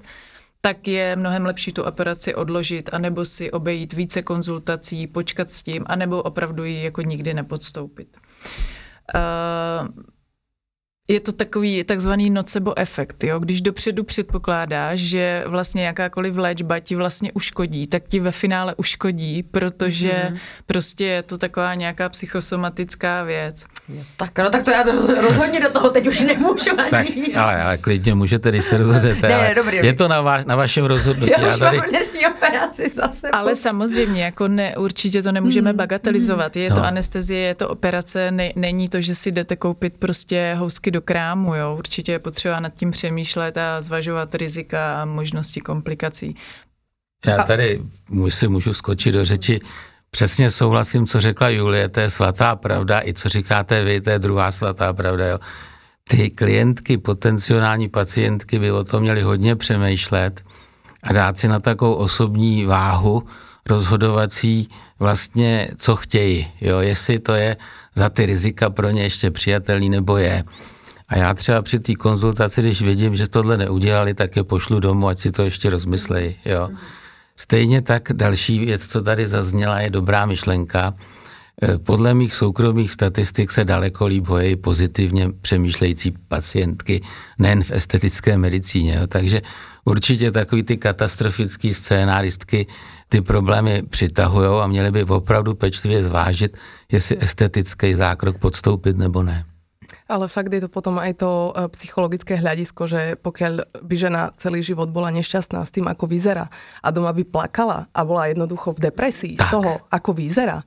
[0.61, 5.83] tak je mnohem lepší tu operaci odložit, anebo si obejít více konzultací, počkat s tím,
[5.87, 8.17] anebo opravdu ji jako nikdy nepodstoupit.
[9.15, 9.87] Uh,
[11.09, 13.39] je to takový takzvaný nocebo efekt, jo?
[13.39, 19.43] Když dopředu předpokládáš, že vlastně jakákoliv léčba ti vlastně uškodí, tak ti ve finále uškodí,
[19.43, 20.37] protože mm.
[20.67, 23.65] prostě je to taková nějaká psychosomatická věc.
[24.17, 24.83] Tak no, tak to já
[25.21, 29.27] rozhodně do toho teď už nemůžu ani tak, ale, ale klidně můžete, když se rozhodnete.
[29.27, 31.31] ne, ale dobrý, je to na, váš, na vašem rozhodnutí.
[31.31, 31.77] Já, já tady...
[31.77, 33.29] mám dnešní operaci zase.
[33.29, 35.77] Ale samozřejmě, jako ne, určitě to nemůžeme mm.
[35.77, 36.55] bagatelizovat.
[36.55, 36.75] Je no.
[36.75, 40.98] to anestezie, je to operace, ne, není to, že si jdete koupit prostě housky do
[40.99, 41.55] do krámu.
[41.55, 41.75] Jo.
[41.79, 46.35] Určitě je potřeba nad tím přemýšlet a zvažovat rizika a možnosti komplikací.
[47.25, 47.81] Já tady
[48.29, 49.59] si můžu skočit do řeči.
[50.11, 54.19] Přesně souhlasím, co řekla Julie, to je svatá pravda, i co říkáte vy, to je
[54.19, 55.27] druhá svatá pravda.
[55.27, 55.39] Jo.
[56.07, 60.41] Ty klientky, potenciální pacientky by o tom měly hodně přemýšlet
[61.03, 63.23] a dát si na takovou osobní váhu
[63.65, 66.47] rozhodovací vlastně, co chtějí.
[66.61, 66.79] Jo.
[66.79, 67.57] Jestli to je
[67.95, 70.43] za ty rizika pro ně ještě přijatelný nebo je.
[71.09, 75.07] A já třeba při té konzultaci, když vidím, že tohle neudělali, tak je pošlu domů,
[75.07, 76.35] ať si to ještě rozmyslejí.
[76.45, 76.69] Jo.
[77.35, 80.93] Stejně tak další věc, co tady zazněla, je dobrá myšlenka.
[81.63, 87.01] E, podle mých soukromých statistik se daleko líp hojí pozitivně přemýšlející pacientky,
[87.39, 88.95] nejen v estetické medicíně.
[88.95, 89.07] Jo.
[89.07, 89.41] Takže
[89.85, 92.67] určitě takový ty katastrofické scénáristky
[93.09, 96.57] ty problémy přitahují a měli by opravdu pečlivě zvážit,
[96.91, 99.48] jestli estetický zákrok podstoupit nebo ne.
[100.09, 104.65] Ale fakt je to potom aj to e, psychologické hľadisko, že pokiaľ by žena celý
[104.65, 106.49] život bola nešťastná s tým, ako vyzerá
[106.81, 109.45] a doma by plakala a bola jednoducho v depresii tak.
[109.45, 110.65] z toho, ako vyzerá,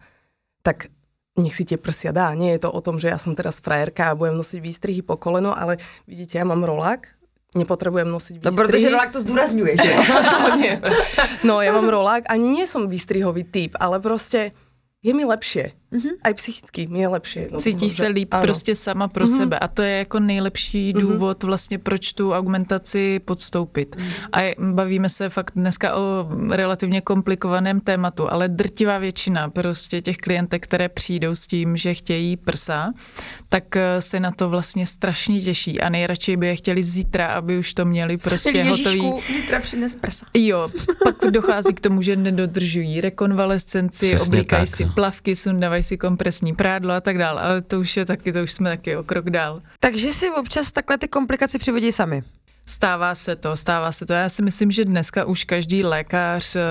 [0.63, 0.95] tak
[1.35, 2.31] nech si tie prsia dá.
[2.39, 5.19] Nie je to o tom, že ja som teraz frajerka a budem nosiť výstrihy po
[5.19, 7.03] koleno, ale vidíte, ja mám rolák,
[7.59, 8.55] nepotrebujem nosiť výstrihy.
[8.55, 9.91] No, protože rolák to zdůrazňuje, že
[10.33, 10.75] to nie.
[11.43, 14.55] No, ja mám rolák, ani nie som výstrihový typ, ale proste
[15.03, 16.11] je mi lepšie Mm-hmm.
[16.23, 17.41] A psychicky mi je lepší.
[17.59, 18.43] Cítí se líp ano.
[18.43, 19.37] prostě sama pro mm-hmm.
[19.37, 21.01] sebe a to je jako nejlepší mm-hmm.
[21.01, 23.97] důvod vlastně, proč tu argumentaci podstoupit.
[23.97, 24.29] Mm-hmm.
[24.33, 30.65] A bavíme se fakt dneska o relativně komplikovaném tématu, ale drtivá většina prostě těch klientek,
[30.65, 32.93] které přijdou s tím, že chtějí prsa,
[33.49, 37.59] tak eh, se na to vlastně strašně těší a nejradši by je chtěli zítra, aby
[37.59, 39.35] už to měli prostě Ježišku, hotový.
[39.35, 40.27] zítra přines prsa.
[40.35, 40.69] Jo,
[41.05, 44.93] pak dochází k tomu, že nedodržují rekonvalescenci, Přesně oblíkají tak, si no.
[44.95, 48.53] plavky, sundávají si kompresní prádlo a tak dále, ale to už je taky, to už
[48.53, 49.63] jsme taky o krok dál.
[49.81, 52.23] Takže si občas takhle ty komplikace přivodí sami.
[52.67, 54.13] Stává se to, stává se to.
[54.13, 56.63] Já si myslím, že dneska už každý lékař eh,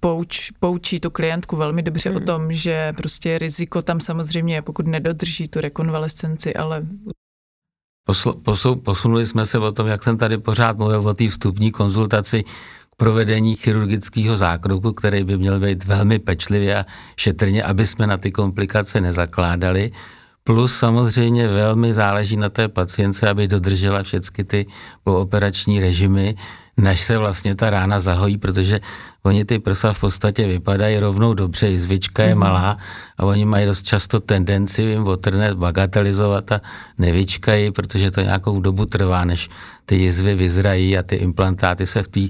[0.00, 2.16] pouč, poučí tu klientku velmi dobře hmm.
[2.16, 6.86] o tom, že prostě riziko tam samozřejmě je, pokud nedodrží tu rekonvalescenci, ale
[8.08, 11.70] Posl, posu, posunuli jsme se o tom, jak jsem tady pořád mluvil o té vstupní
[11.70, 12.44] konzultaci
[12.98, 18.30] provedení chirurgického zákroku, který by měl být velmi pečlivě a šetrně, aby jsme na ty
[18.30, 19.90] komplikace nezakládali.
[20.44, 24.66] Plus samozřejmě velmi záleží na té pacience, aby dodržela všechny ty
[25.04, 26.34] pooperační režimy,
[26.76, 28.80] než se vlastně ta rána zahojí, protože
[29.22, 32.40] oni ty prsa v podstatě vypadají rovnou dobře, jizvička je mhm.
[32.40, 32.78] malá
[33.18, 36.60] a oni mají dost často tendenci jim otrnet bagatelizovat a
[36.98, 39.48] nevyčkají, protože to nějakou dobu trvá, než
[39.86, 42.20] ty jizvy vyzrají a ty implantáty se v té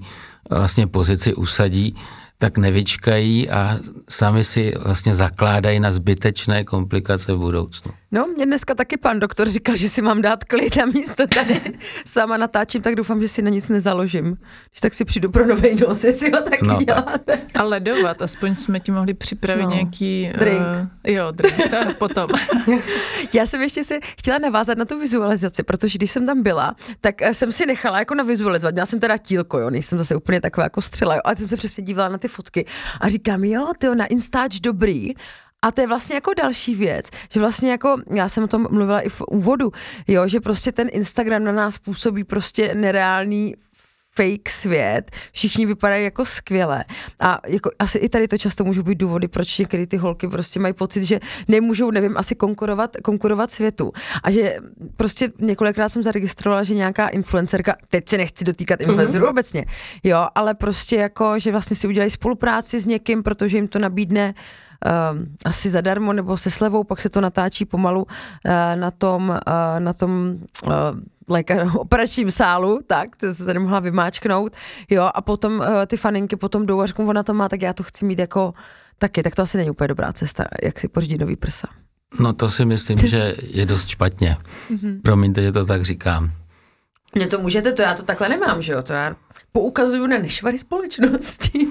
[0.50, 1.96] vlastně pozici usadí
[2.38, 7.92] tak nevyčkají a sami si vlastně zakládají na zbytečné komplikace v budoucnu.
[8.12, 11.60] No, mě dneska taky pan doktor říkal, že si mám dát klid a místo tady
[12.04, 14.24] s váma natáčím, tak doufám, že si na nic nezaložím.
[14.70, 17.18] Když tak si přijdu pro nový nos, jestli ho taky no, děláte.
[17.18, 17.40] Tak.
[17.54, 19.70] A ledovat, aspoň jsme ti mohli připravit no.
[19.70, 20.30] nějaký...
[20.38, 20.60] Drink.
[20.60, 22.30] Uh, jo, drink, to potom.
[23.32, 27.22] Já jsem ještě si chtěla navázat na tu vizualizaci, protože když jsem tam byla, tak
[27.22, 28.74] eh, jsem si nechala jako na vizualizovat.
[28.74, 31.56] Měla jsem teda tílko, jo, nejsem zase úplně taková jako střela, jo, ale jsem se
[31.56, 32.66] přesně dívala na ty fotky
[33.00, 35.14] a říkám, jo, ty na Instač dobrý,
[35.62, 39.00] a to je vlastně jako další věc, že vlastně jako, já jsem o tom mluvila
[39.00, 39.72] i v úvodu,
[40.08, 43.54] jo, že prostě ten Instagram na nás působí prostě nereálný
[44.14, 46.84] fake svět, všichni vypadají jako skvěle.
[47.20, 50.60] A jako asi i tady to často můžou být důvody, proč některé ty holky prostě
[50.60, 53.92] mají pocit, že nemůžou, nevím, asi konkurovat, konkurovat světu.
[54.22, 54.56] A že
[54.96, 59.30] prostě několikrát jsem zaregistrovala, že nějaká influencerka, teď se nechci dotýkat influencerů mm-hmm.
[59.30, 59.64] obecně,
[60.04, 64.28] jo, ale prostě jako, že vlastně si udělají spolupráci s někým, protože jim to nabídne
[64.28, 64.67] uh,
[65.44, 69.92] asi zadarmo nebo se slevou, pak se to natáčí pomalu uh, na tom, uh, na
[69.92, 70.36] tom
[70.66, 70.72] uh,
[71.28, 74.56] lékař, operačním sálu, tak, to se nemohla vymáčknout,
[74.90, 77.72] jo, a potom uh, ty faninky potom jdou a řeknou, ona to má, tak já
[77.72, 78.54] to chci mít jako
[78.98, 81.68] taky, tak to asi není úplně dobrá cesta, jak si pořídit nový prsa.
[82.20, 84.36] No to si myslím, že je dost špatně.
[84.70, 85.00] Mhm.
[85.02, 86.30] Promiňte, že to tak říkám.
[87.14, 89.16] Mně to můžete, to já to takhle nemám, že jo, to já
[89.52, 91.66] poukazuju na nešvary společnosti.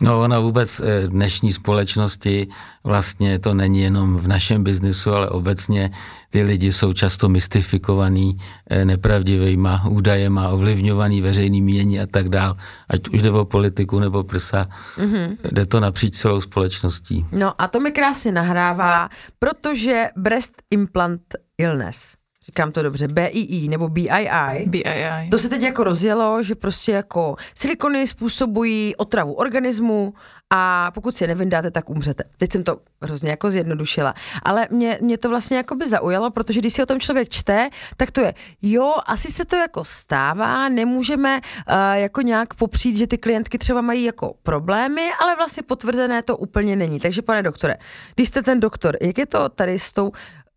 [0.00, 2.48] No ona vůbec eh, dnešní společnosti
[2.84, 5.90] vlastně to není jenom v našem biznisu, ale obecně
[6.30, 8.38] ty lidi jsou často mystifikovaný
[8.70, 12.56] eh, nepravdivýma údajema, ovlivňovaný veřejný mění a tak dál.
[12.88, 15.36] Ať už jde o politiku nebo prsa, mm-hmm.
[15.52, 17.26] jde to napříč celou společností.
[17.32, 21.22] No a to mi krásně nahrává, protože breast implant
[21.58, 22.14] illness
[22.46, 24.28] říkám to dobře, BII nebo BII,
[24.66, 25.30] BII.
[25.30, 30.14] to se teď jako rozjelo, že prostě jako silikony způsobují otravu organismu
[30.50, 32.24] a pokud si je nevyndáte, tak umřete.
[32.36, 34.14] Teď jsem to hrozně jako zjednodušila.
[34.42, 37.68] Ale mě, mě to vlastně jako by zaujalo, protože když si o tom člověk čte,
[37.96, 43.06] tak to je, jo, asi se to jako stává, nemůžeme uh, jako nějak popřít, že
[43.06, 47.00] ty klientky třeba mají jako problémy, ale vlastně potvrzené to úplně není.
[47.00, 47.76] Takže pane doktore,
[48.14, 50.12] když jste ten doktor, jak je to tady s tou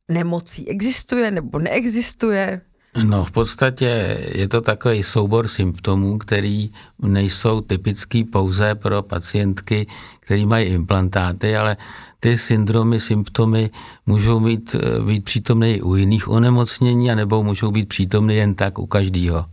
[0.09, 2.61] nemocí existuje nebo neexistuje?
[3.03, 9.87] No v podstatě je to takový soubor symptomů, který nejsou typický pouze pro pacientky,
[10.19, 11.77] který mají implantáty, ale
[12.19, 13.69] ty syndromy, symptomy
[14.05, 14.75] můžou mít,
[15.07, 19.45] být přítomny u jiných onemocnění, anebo můžou být přítomny jen tak u každého.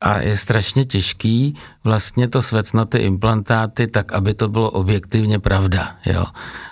[0.00, 5.38] A je strašně těžký vlastně to svec na ty implantáty tak, aby to bylo objektivně
[5.38, 5.96] pravda.
[6.06, 6.26] Jo.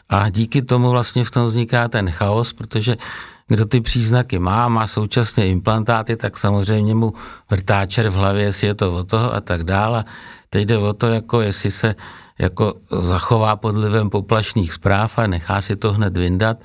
[0.08, 2.96] A díky tomu vlastně v tom vzniká ten chaos, protože
[3.48, 7.12] kdo ty příznaky má, má současně implantáty, tak samozřejmě mu
[7.50, 10.04] vrtá čer v hlavě, jestli je to o toho a tak dále.
[10.50, 11.94] Teď jde o to, jako jestli se
[12.38, 16.56] jako zachová pod vlivem poplašných zpráv a nechá si to hned vyndat,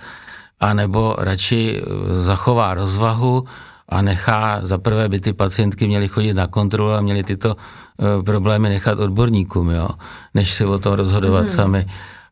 [0.59, 3.45] anebo radši zachová rozvahu,
[3.89, 8.23] a nechá, za prvé by ty pacientky měly chodit na kontrolu a měly tyto uh,
[8.23, 9.89] problémy nechat odborníkům, jo,
[10.33, 11.55] než si o tom rozhodovat hmm.
[11.55, 11.85] sami.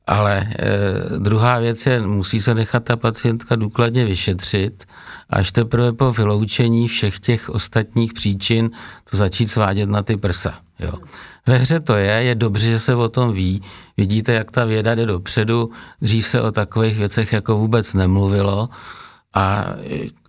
[0.07, 4.85] Ale e, druhá věc je, musí se nechat ta pacientka důkladně vyšetřit,
[5.29, 8.69] až teprve po vyloučení všech těch ostatních příčin
[9.09, 10.53] to začít svádět na ty prsa.
[10.79, 10.93] Jo.
[11.47, 13.61] Ve hře to je, je dobře, že se o tom ví.
[13.97, 15.71] Vidíte, jak ta věda jde dopředu.
[16.01, 18.69] Dřív se o takových věcech jako vůbec nemluvilo
[19.35, 19.75] a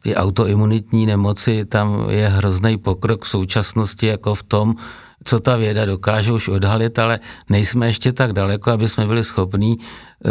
[0.02, 4.74] ty autoimunitní nemoci, tam je hrozný pokrok v současnosti jako v tom,
[5.24, 9.78] co ta věda dokáže už odhalit, ale nejsme ještě tak daleko, aby jsme byli schopní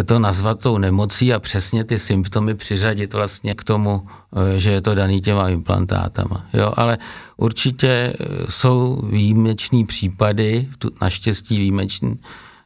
[0.05, 4.07] to nazvat tou nemocí a přesně ty symptomy přiřadit vlastně k tomu,
[4.55, 6.45] eh, že je to daný těma implantátama.
[6.53, 6.97] Jo, ale
[7.37, 8.15] určitě eh,
[8.49, 10.69] jsou výjimečný případy,
[11.01, 12.19] naštěstí výjimečný,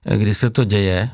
[0.06, 1.10] eh, kdy se to děje,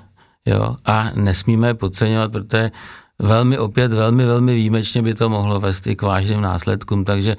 [0.45, 2.71] jo, a nesmíme podceňovat, protože
[3.19, 7.35] velmi opět, velmi, velmi výjimečně by to mohlo vést i k vážným následkům, takže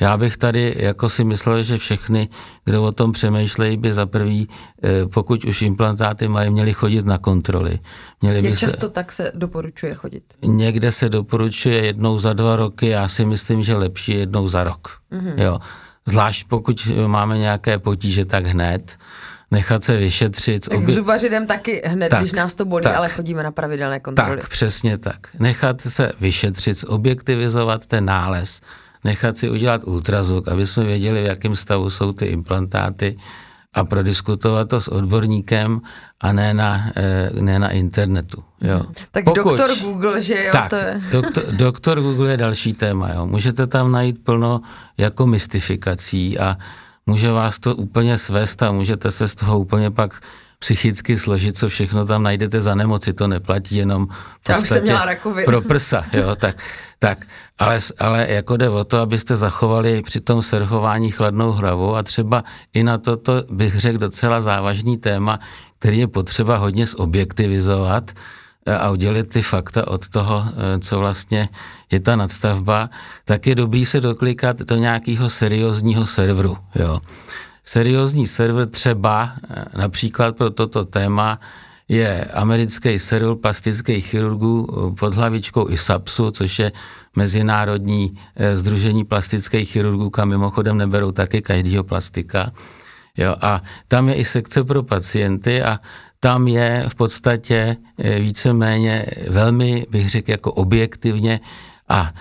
[0.00, 2.28] já bych tady jako si myslel, že všechny,
[2.64, 4.48] kdo o tom přemýšlejí, by za prvý,
[4.82, 7.78] eh, pokud už implantáty mají, měli chodit na kontroly.
[8.22, 10.24] Měli Jak by často se, tak se doporučuje chodit?
[10.44, 14.98] Někde se doporučuje jednou za dva roky, já si myslím, že lepší jednou za rok.
[15.12, 15.34] Mm-hmm.
[15.36, 15.58] Jo.
[16.06, 18.98] Zvlášť pokud máme nějaké potíže, tak hned
[19.50, 20.68] nechat se vyšetřit.
[20.68, 20.94] Tak obě...
[20.94, 24.36] zubaři jdem taky hned, tak, když nás to bolí, tak, ale chodíme na pravidelné kontroly.
[24.36, 25.16] Tak, přesně tak.
[25.38, 28.60] Nechat se vyšetřit, objektivizovat ten nález,
[29.04, 33.16] nechat si udělat ultrazvuk, aby jsme věděli, v jakém stavu jsou ty implantáty
[33.74, 35.80] a prodiskutovat to s odborníkem
[36.20, 38.44] a ne na, eh, ne na internetu.
[38.60, 38.82] Jo.
[39.10, 40.52] Tak Pokud, doktor Google, že jo?
[40.52, 41.00] Tak, to je...
[41.12, 43.08] doktor, doktor Google je další téma.
[43.14, 43.26] Jo.
[43.26, 44.60] Můžete tam najít plno
[44.98, 46.56] jako mystifikací a
[47.08, 50.20] může vás to úplně svést a můžete se z toho úplně pak
[50.58, 54.06] psychicky složit, co všechno tam najdete za nemoci, to neplatí jenom
[54.48, 55.44] Já už jsem měla rakovinu.
[55.44, 56.56] pro prsa, jo, tak,
[56.98, 57.26] tak.
[57.58, 62.44] Ale, ale jako jde o to, abyste zachovali při tom surfování chladnou hlavu a třeba
[62.74, 65.40] i na toto bych řekl docela závažný téma,
[65.78, 68.10] který je potřeba hodně zobjektivizovat
[68.76, 71.48] a udělit ty fakta od toho, eh, co vlastně
[71.90, 72.90] je ta nadstavba,
[73.24, 77.00] tak je dobrý se doklikat do nějakého seriózního serveru, jo
[77.68, 81.40] seriózní server třeba eh, například pro toto téma
[81.88, 86.72] je americký server plastických chirurgů eh, pod hlavičkou ISAPSu, což je
[87.16, 88.18] Mezinárodní
[88.54, 92.52] združení eh, plastických chirurgů, kam mimochodem neberou taky každýho plastika.
[93.16, 95.80] Jo, a tam je i sekce pro pacienty a
[96.20, 97.76] tam je v podstatě
[98.20, 101.40] víceméně velmi, bych řekl, jako objektivně
[101.88, 102.12] a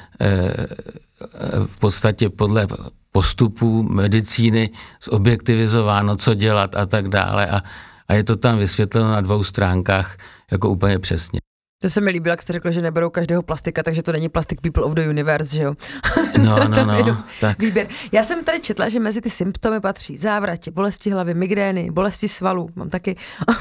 [1.66, 2.68] v podstatě podle
[3.12, 4.70] postupů medicíny
[5.12, 7.48] zobjektivizováno, co dělat a tak dále.
[7.48, 7.62] A,
[8.08, 10.18] a je to tam vysvětleno na dvou stránkách
[10.52, 11.40] jako úplně přesně.
[11.80, 14.60] To se mi líbilo, jak jste řekl, že neberou každého plastika, takže to není Plastic
[14.62, 15.74] People of the Universe, že jo?
[16.38, 17.60] No, no, no, tak.
[17.60, 17.88] Výběr.
[18.12, 22.70] Já jsem tady četla, že mezi ty symptomy patří závratě, bolesti hlavy, migrény, bolesti svalů,
[22.76, 23.16] mám taky.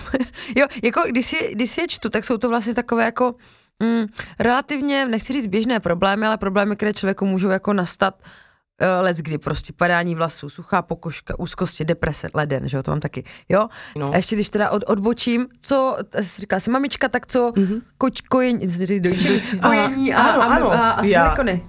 [0.56, 3.34] jo, jako když si, když si je čtu, tak jsou to vlastně takové jako
[3.82, 4.06] mm,
[4.38, 8.30] relativně, nechci říct běžné problémy, ale problémy, které člověku můžou jako nastat uh,
[8.80, 13.24] let kdy prostě padání vlasů, suchá pokožka, úzkosti, deprese, leden, že jo, to mám taky,
[13.48, 13.68] jo.
[13.96, 14.12] No.
[14.12, 15.96] A ještě když teda od, odbočím, co,
[16.38, 17.82] říká si mamička, tak co, mm-hmm.
[17.98, 18.68] koč, kojení,
[19.62, 21.66] kojení a, a, a, a, a ja, silikony.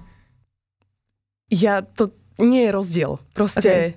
[1.48, 3.16] Ja, to nie je rozdiel.
[3.32, 3.96] Proste okay.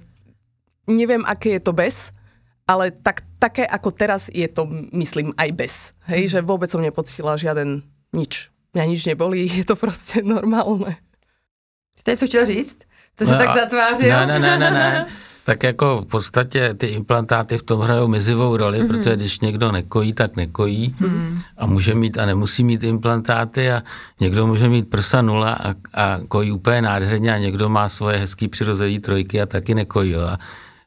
[0.88, 2.16] neviem, aké je to bez,
[2.64, 4.64] ale tak, také ako teraz je to,
[4.96, 5.74] myslím, aj bez.
[6.08, 6.32] Hej, mm.
[6.32, 7.84] že vôbec som nepocitila žiaden
[8.16, 8.48] nič.
[8.72, 10.96] Mňa nič nebolí, je to proste normálne.
[12.00, 12.78] Jste něco chtěl říct?
[13.22, 14.10] To se no, tak zatvářil?
[14.10, 15.06] Ne, ne, ne, ne, ne.
[15.44, 18.88] Tak jako v podstatě ty implantáty v tom hrajou mizivou roli, mm-hmm.
[18.88, 21.42] protože když někdo nekojí, tak nekojí mm-hmm.
[21.58, 23.84] a může mít a nemusí mít implantáty a
[24.20, 28.48] někdo může mít prsa nula a, a kojí úplně nádherně a někdo má svoje hezký
[28.48, 30.12] přirozený trojky a taky nekojí.
[30.12, 30.22] Jo.
[30.22, 30.38] A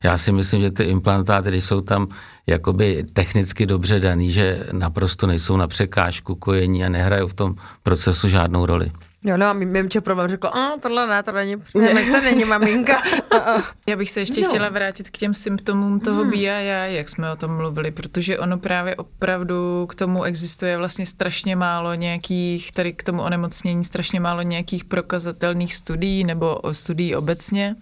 [0.05, 2.09] já si myslím, že ty implantáty, když jsou tam
[2.47, 8.29] jakoby technicky dobře daný, že naprosto nejsou na překážku kojení a nehrajou v tom procesu
[8.29, 8.93] žádnou roli.
[9.27, 13.03] Jo, no a mimče problém řekl, a tohle ne, to není, ne, to není maminka.
[13.87, 14.49] Já bych se ještě no.
[14.49, 16.31] chtěla vrátit k těm symptomům toho hmm.
[16.31, 21.57] BIA, jak jsme o tom mluvili, protože ono právě opravdu k tomu existuje vlastně strašně
[21.57, 27.77] málo nějakých, tady k tomu onemocnění strašně málo nějakých prokazatelných studií nebo studií obecně.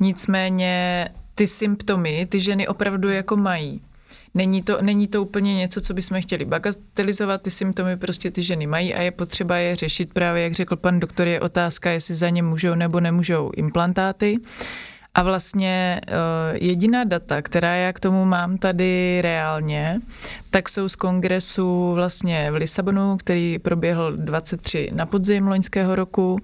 [0.00, 3.80] Nicméně ty symptomy ty ženy opravdu jako mají.
[4.34, 8.66] Není to, není to úplně něco, co bychom chtěli bagatelizovat, ty symptomy prostě ty ženy
[8.66, 12.28] mají a je potřeba je řešit právě, jak řekl pan doktor, je otázka, jestli za
[12.28, 14.36] ně můžou nebo nemůžou implantáty.
[15.14, 20.00] A vlastně uh, jediná data, která já k tomu mám tady reálně,
[20.50, 26.38] tak jsou z kongresu vlastně v Lisabonu, který proběhl 23 na podzim loňského roku.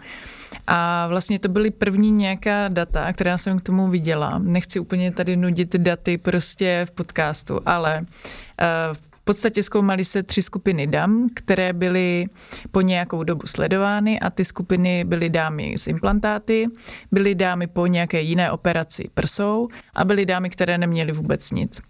[0.67, 4.39] A vlastně to byly první nějaká data, která jsem k tomu viděla.
[4.39, 10.43] Nechci úplně tady nudit daty prostě v podcastu, ale uh, v podstatě zkoumali se tři
[10.43, 12.27] skupiny dam, které byly
[12.71, 16.67] po nějakou dobu sledovány a ty skupiny byly dámy s implantáty,
[17.13, 21.81] byly dámy po nějaké jiné operaci prsou a byly dámy, které neměly vůbec nic.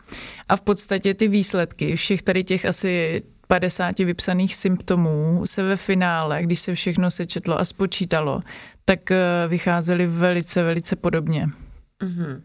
[0.48, 6.42] A v podstatě ty výsledky všech tady těch asi 50 vypsaných symptomů se ve finále,
[6.42, 8.40] když se všechno sečetlo a spočítalo,
[8.84, 11.48] tak eh, vycházely velice, velice podobně.
[12.02, 12.42] Mm-hmm.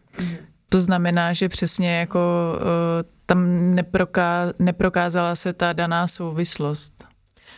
[0.70, 2.20] To znamená, že přesně jako
[2.60, 7.08] eh, tam neproká, neprokázala se ta daná souvislost.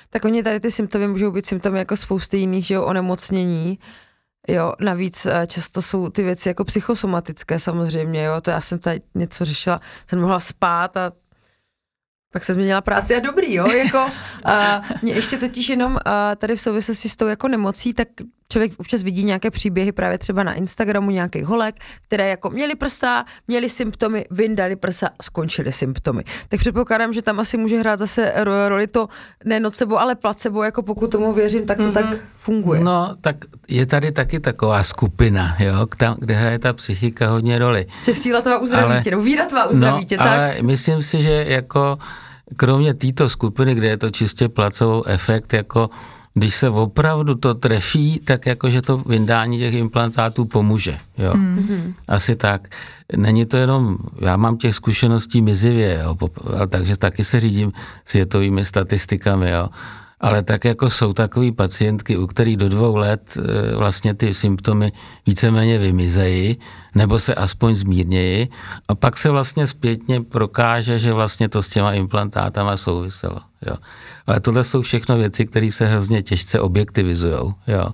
[0.09, 3.79] Tak oni tady ty symptomy můžou být symptomy jako spousty jiných, že jo, onemocnění.
[4.47, 8.99] Jo, navíc eh, často jsou ty věci jako psychosomatické samozřejmě, jo, to já jsem tady
[9.15, 11.11] něco řešila, jsem mohla spát a
[12.31, 14.11] pak se změnila práce a dobrý, jo, jako
[14.45, 18.07] a mě ještě totiž jenom a tady v souvislosti s tou jako nemocí, tak
[18.49, 21.75] člověk občas vidí nějaké příběhy právě třeba na Instagramu nějakých holek,
[22.07, 26.23] které jako měly prsa, měly symptomy, vyndali prsa, skončily symptomy.
[26.49, 29.09] Tak předpokládám, že tam asi může hrát zase roli to
[29.45, 31.93] ne nocebo, ale placebo, jako pokud tomu věřím, tak to mm-hmm.
[31.93, 32.05] tak
[32.39, 32.79] funguje.
[32.79, 33.35] No, tak
[33.67, 35.87] je tady taky taková skupina, jo,
[36.17, 37.85] kde hraje ta psychika hodně roli.
[38.05, 40.27] Že síla tvá uzdraví ale, tě, no víra tvá uzdraví no, tě, tak?
[40.27, 41.97] ale myslím si, že jako
[42.55, 45.89] kromě této skupiny, kde je to čistě placovou efekt, jako
[46.37, 50.97] když se opravdu to trefí, tak jakože to vyndání těch implantátů pomůže.
[51.17, 51.33] Jo.
[51.33, 51.93] Mm-hmm.
[52.07, 52.67] Asi tak.
[53.15, 56.15] Není to jenom, já mám těch zkušeností mizivě, jo,
[56.67, 57.73] takže taky se řídím
[58.05, 59.49] světovými statistikami.
[59.49, 59.69] Jo
[60.19, 64.91] ale tak jako jsou takové pacientky, u kterých do dvou let e, vlastně ty symptomy
[65.27, 66.57] víceméně vymizejí,
[66.95, 68.49] nebo se aspoň zmírnějí
[68.87, 73.39] a pak se vlastně zpětně prokáže, že vlastně to s těma implantátama souviselo.
[73.67, 73.75] Jo.
[74.27, 77.53] Ale tohle jsou všechno věci, které se hrozně těžce objektivizují.
[77.67, 77.89] Jo.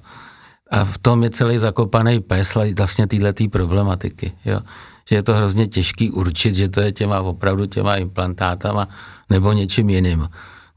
[0.72, 4.32] A v tom je celý zakopaný pes vlastně této problematiky.
[4.46, 4.60] Jo.
[5.10, 8.88] Že je to hrozně těžký určit, že to je těma opravdu těma implantátama
[9.30, 10.28] nebo něčím jiným.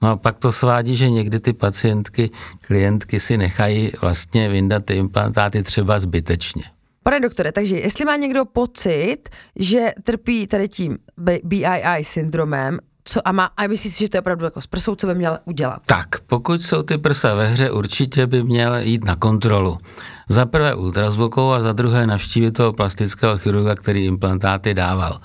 [0.03, 2.31] No a pak to svádí, že někdy ty pacientky,
[2.61, 6.63] klientky si nechají vlastně vyndat ty implantáty třeba zbytečně.
[7.03, 9.19] Pane doktore, takže jestli má někdo pocit,
[9.57, 10.99] že trpí tady tím
[11.45, 14.95] BII syndromem, co a, má, a myslíš si, že to je opravdu jako s prsou,
[14.95, 15.83] co by měl udělat?
[15.87, 19.79] Tak, pokud jsou ty prsa ve hře, určitě by měl jít na kontrolu.
[20.29, 25.21] Za prvé ultrazvukou a za druhé navštívit toho plastického chirurga, který implantáty dával.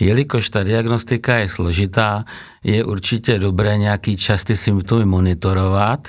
[0.00, 2.24] Jelikož ta diagnostika je složitá,
[2.64, 6.08] je určitě dobré nějaký čas ty symptomy monitorovat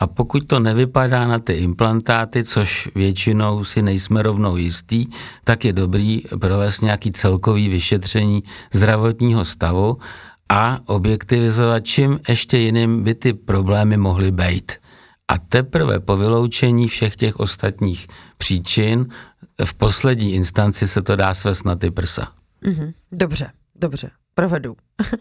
[0.00, 5.06] a pokud to nevypadá na ty implantáty, což většinou si nejsme rovnou jistý,
[5.44, 9.98] tak je dobrý provést nějaký celkový vyšetření zdravotního stavu
[10.48, 14.72] a objektivizovat, čím ještě jiným by ty problémy mohly být.
[15.28, 18.06] A teprve po vyloučení všech těch ostatních
[18.38, 19.06] příčin
[19.64, 22.37] v poslední instanci se to dá svést na ty prsa.
[22.62, 22.94] Mm-hmm.
[23.12, 24.76] Dobře, dobře, provedu.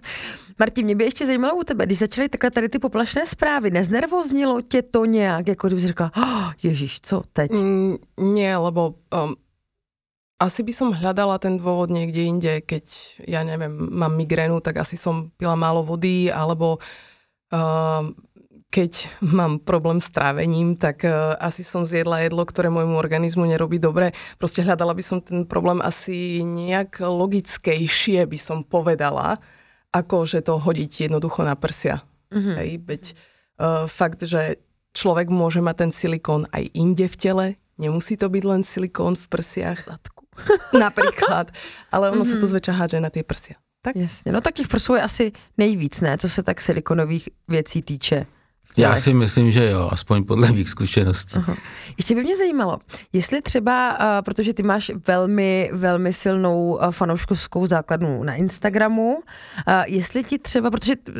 [0.59, 4.61] Martin, mě by ještě zajímalo u tebe, když začaly takhle tady ty poplašné zprávy, neznervoznilo
[4.61, 7.51] tě to nějak, jako kdyby řekla, oh, ježiš, co teď?
[7.51, 9.35] Mm, nie, lebo um,
[10.37, 12.85] asi by som hľadala ten dôvod niekde inde, keď,
[13.25, 18.05] ja neviem, mám migrénu, tak asi som pila málo vody, alebo uh,
[18.67, 23.79] keď mám problém s trávením, tak uh, asi som zjedla jedlo, ktoré môjmu organizmu nerobí
[23.79, 24.11] dobre.
[24.35, 29.39] Proste hľadala by som ten problém asi nejak logickejšie, by som povedala,
[29.95, 32.03] ako že to hodiť jednoducho na prsia.
[32.27, 32.55] Mm-hmm.
[32.59, 34.59] Hej, veď uh, fakt, že
[34.91, 37.45] človek môže mať ten silikón aj inde v tele,
[37.79, 39.87] nemusí to byť len silikón v prsiach.
[39.87, 40.27] Zadku.
[40.75, 41.55] Napríklad.
[41.87, 42.35] Ale ono mm-hmm.
[42.35, 42.51] sa to mhm.
[42.51, 43.55] zväčša hádže na tie prsia.
[43.81, 43.95] Tak?
[43.95, 48.25] Jasně, no tak těch prsů je asi nejvíc, ne, co se tak silikonových věcí týče.
[48.77, 51.35] Já si myslím, že jo, aspoň podle mých zkušeností.
[51.37, 51.55] Aha.
[51.97, 52.77] Ještě by mě zajímalo,
[53.13, 59.21] jestli třeba, uh, protože ty máš velmi, velmi silnou uh, fanouškovskou základnu na Instagramu, uh,
[59.85, 61.15] jestli ti třeba, protože uh,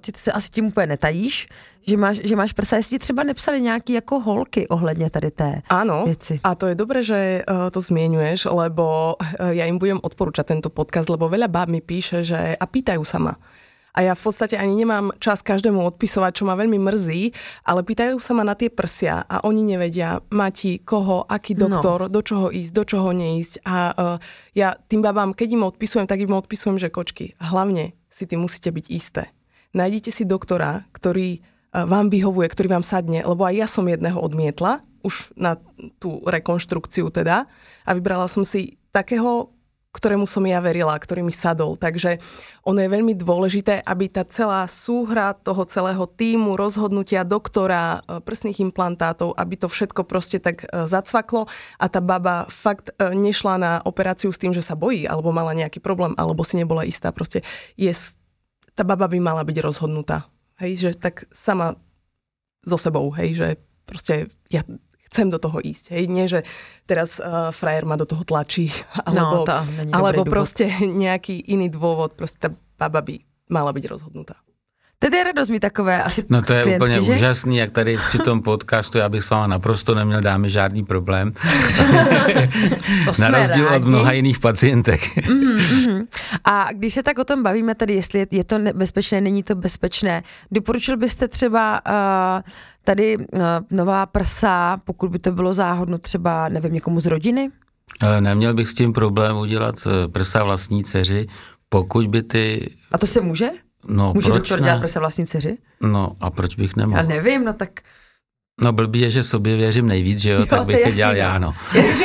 [0.00, 1.48] ty se asi tím úplně netajíš,
[1.86, 5.62] že máš, že máš prsa, jestli ti třeba nepsali nějaký jako holky ohledně tady té
[5.68, 6.40] Áno, věci.
[6.44, 10.68] a to je dobré, že uh, to zmienuješ, lebo uh, ja im budem odporúčať tento
[10.70, 13.34] podcast, lebo veľa báb mi píše, že a pýtajú sa ma
[13.90, 17.34] a ja v podstate ani nemám čas každému odpisovať, čo ma veľmi mrzí,
[17.66, 21.66] ale pýtajú sa ma na tie prsia a oni nevedia, Mati, koho, aký no.
[21.66, 22.12] doktor, no.
[22.12, 23.66] do čoho ísť, do čoho neísť.
[23.66, 24.16] A uh,
[24.54, 28.70] ja tým babám, keď im odpisujem, tak im odpisujem, že kočky, hlavne si tým musíte
[28.70, 29.34] byť isté.
[29.74, 34.18] Nájdite si doktora, ktorý uh, vám vyhovuje, ktorý vám sadne, lebo aj ja som jedného
[34.22, 35.56] odmietla, už na
[35.96, 37.48] tú rekonštrukciu teda,
[37.88, 39.50] a vybrala som si takého
[39.90, 41.74] ktorému som ja verila, ktorý mi sadol.
[41.74, 42.22] Takže
[42.62, 48.62] ono je veľmi dôležité, aby tá celá súhra toho celého týmu, rozhodnutia doktora, e, prsných
[48.70, 53.72] implantátov, aby to všetko proste tak e, zacvaklo a tá baba fakt e, nešla na
[53.82, 57.10] operáciu s tým, že sa bojí, alebo mala nejaký problém, alebo si nebola istá.
[57.10, 57.42] Proste
[57.74, 57.90] je
[58.78, 60.30] tá baba by mala byť rozhodnutá.
[60.62, 61.74] Hej, že tak sama
[62.62, 63.48] so sebou, hej, že
[63.88, 64.62] proste ja
[65.10, 65.90] chcem do toho ísť.
[65.90, 66.46] Hej, nie, že
[66.86, 68.70] teraz uh, frajer ma do toho tlačí,
[69.08, 69.52] alebo, no, to
[69.90, 70.70] alebo proste
[71.04, 72.48] nejaký iný dôvod, proste tá
[72.78, 73.18] baba by
[73.50, 74.38] mala byť rozhodnutá.
[75.00, 77.12] To je radost mi takové asi No to je klientky, úplně že?
[77.12, 81.32] úžasný, jak tady při tom podcastu, já bych s váma naprosto neměl dámy žádný problém.
[83.16, 83.84] To Na rozdíl od rádi.
[83.84, 85.00] mnoha jiných pacientek.
[85.28, 86.06] Mhm, mhm.
[86.44, 89.54] A když se tak o tom bavíme tady, jestli je, je to nebezpečné, není to
[89.54, 92.42] bezpečné, doporučil byste třeba uh,
[92.90, 93.24] tady uh,
[93.70, 97.50] nová prsa, pokud by to bylo záhodno třeba, nevím, někomu z rodiny?
[98.02, 101.26] Eh, Neměl bych s tím problém udělat eh, prsa vlastní dceři,
[101.68, 102.70] pokud by ty...
[102.92, 103.50] A to se může?
[103.88, 104.64] No, Může proč doktor ne?
[104.64, 105.58] dělat prsa vlastní dceři?
[105.82, 107.02] No a proč bych Já nemohl?
[107.08, 107.70] nevím, no tak
[108.62, 110.90] No blbý je, že sobě věřím nejvíc, že jo, Jo, tak to bych je to
[110.90, 111.54] dělal jasný, já, no.
[111.74, 111.80] no.
[111.80, 112.04] Já jsem si,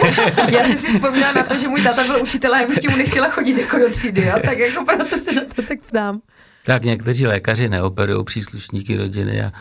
[0.56, 2.98] já jsem si vzpomněla na to, že můj táta byl učitel a já bych mu
[2.98, 4.34] nechtěla chodit jako do třídy, jo?
[4.46, 6.22] tak jako proto se na to tak ptám.
[6.66, 9.52] Tak někteří lékaři neoperují příslušníky rodiny a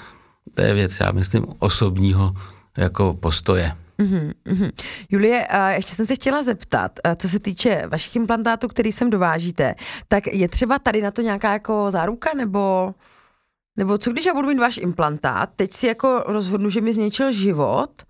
[0.55, 2.35] to je věc, já myslím, osobního
[2.77, 3.73] jako postoje.
[3.99, 4.71] Uhum.
[5.11, 9.75] Julie, a ještě jsem se chtěla zeptat, co se týče vašich implantátů, který sem dovážíte,
[10.09, 12.95] tak je třeba tady na to nějaká jako záruka, nebo,
[13.77, 17.33] nebo co když já budu mít váš implantát, teď si jako rozhodnu, že mi zničil
[17.33, 18.03] život,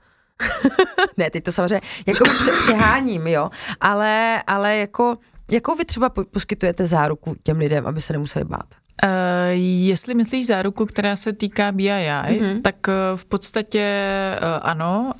[1.17, 5.19] ne, teď to samozřejmě jako pře- přeháním, jo, ale, ale jako,
[5.51, 8.75] jakou vy třeba po- poskytujete záruku těm lidem, aby se nemuseli bát?
[9.03, 9.09] Uh,
[9.87, 12.35] jestli myslíš záruku, která se týká BII, Mhm.
[12.35, 12.63] mm-hmm.
[12.63, 13.87] tak uh, v podstatě
[14.43, 15.13] uh, ano.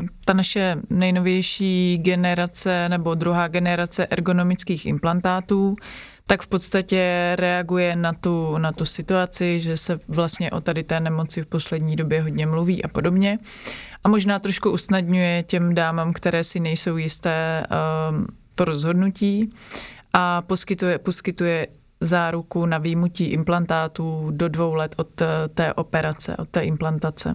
[0.00, 5.76] Uh, ta naše nejnovější generace nebo druhá generace ergonomických implantátů
[6.26, 11.00] tak v podstatě reaguje na tu, na tu situaci, že se vlastně o tady té
[11.00, 13.38] nemoci v poslední době hodně mluví a podobně.
[14.04, 17.66] A možná trošku usnadňuje těm dámám, které si nejsou jisté
[18.54, 19.52] to rozhodnutí
[20.12, 21.66] a poskytuje, poskytuje
[22.02, 27.34] záruku na výjimutí implantátů do dvou let od eh, té operace, od té implantace.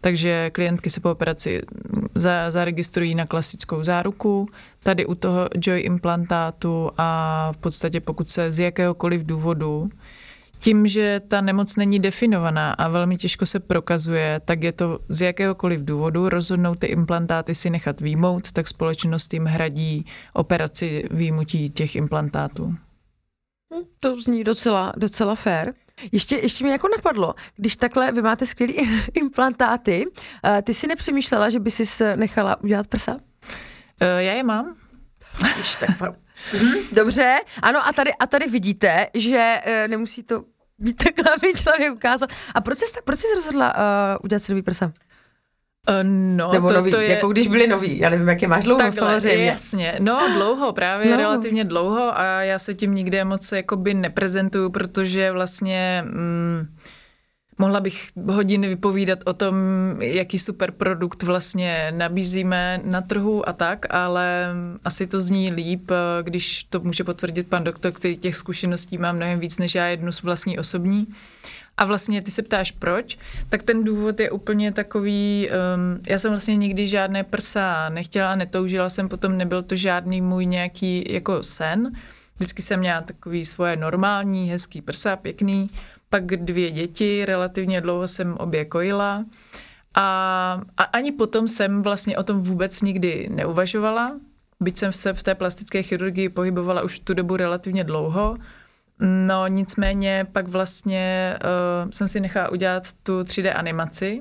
[0.00, 1.62] Takže klientky se po operaci
[2.14, 4.48] za, zaregistrují na klasickou záruku,
[4.82, 9.90] tady u toho Joy implantátu a v podstatě pokud se z jakéhokoliv důvodu
[10.62, 15.20] tím, že ta nemoc není definovaná a velmi těžko se prokazuje, tak je to z
[15.20, 21.96] jakéhokoliv důvodu rozhodnout ty implantáty si nechat výmout, tak společnost jim hradí operaci výjimutí těch
[21.96, 22.74] implantátů.
[24.00, 25.72] To zní docela, docela fair.
[26.12, 28.74] Ještě, ještě mi jako napadlo, když takhle vy máte skvělý
[29.14, 30.04] implantáty,
[30.44, 33.16] eh, ty si nepřemýšlela, že by si nechala udělat prsa?
[34.00, 34.76] Eh, Já je mám.
[35.56, 36.12] Když tak
[36.52, 40.44] Mhm, Dobře, ano a tady, a tady vidíte, že uh, nemusí to
[40.78, 42.28] být takhle, aby člověk ukázal.
[42.54, 43.80] A proč jsi, proč jsi rozhodla uh,
[44.24, 44.92] udělat si nový prsa?
[45.88, 47.08] Eh, No, Nebo to, nový, to je...
[47.14, 49.44] jako když byli noví, já nevím, jak je máš dlouho Takhle, samozřejmě.
[49.44, 49.96] jasně.
[50.00, 51.12] No, dlouho, právě No.
[51.12, 51.18] no.
[51.18, 56.66] relativně dlouho a já se tím nikde moc jakoby neprezentuju, protože vlastně mm,
[57.58, 59.54] mohla bych hodiny vypovídat o tom,
[60.00, 64.46] jaký super produkt vlastně nabízíme na trhu a tak, ale
[64.84, 65.90] asi to zní líp,
[66.22, 70.12] když to může potvrdit pan doktor, který těch zkušeností má mnohem víc než já jednu
[70.12, 71.06] z vlastní osobní.
[71.82, 73.18] A vlastně ty se ptáš proč,
[73.48, 78.88] tak ten důvod je úplně takový, um, já jsem vlastně nikdy žádné prsa nechtěla, netoužila
[78.88, 81.92] jsem, potom nebyl to žádný můj nějaký jako sen.
[82.36, 85.70] Vždycky jsem měla takový svoje normální, hezký prsa, pěkný,
[86.10, 89.24] pak dvě děti, relativně dlouho jsem obě kojila.
[89.94, 94.20] A, a ani potom jsem vlastně o tom vůbec nikdy neuvažovala,
[94.60, 98.36] byť jsem se v té plastické chirurgii pohybovala už tu dobu relativně dlouho,
[99.04, 101.38] No nicméně pak vlastně
[101.84, 104.20] uh, jsem si nechala udělat tu 3D animaci.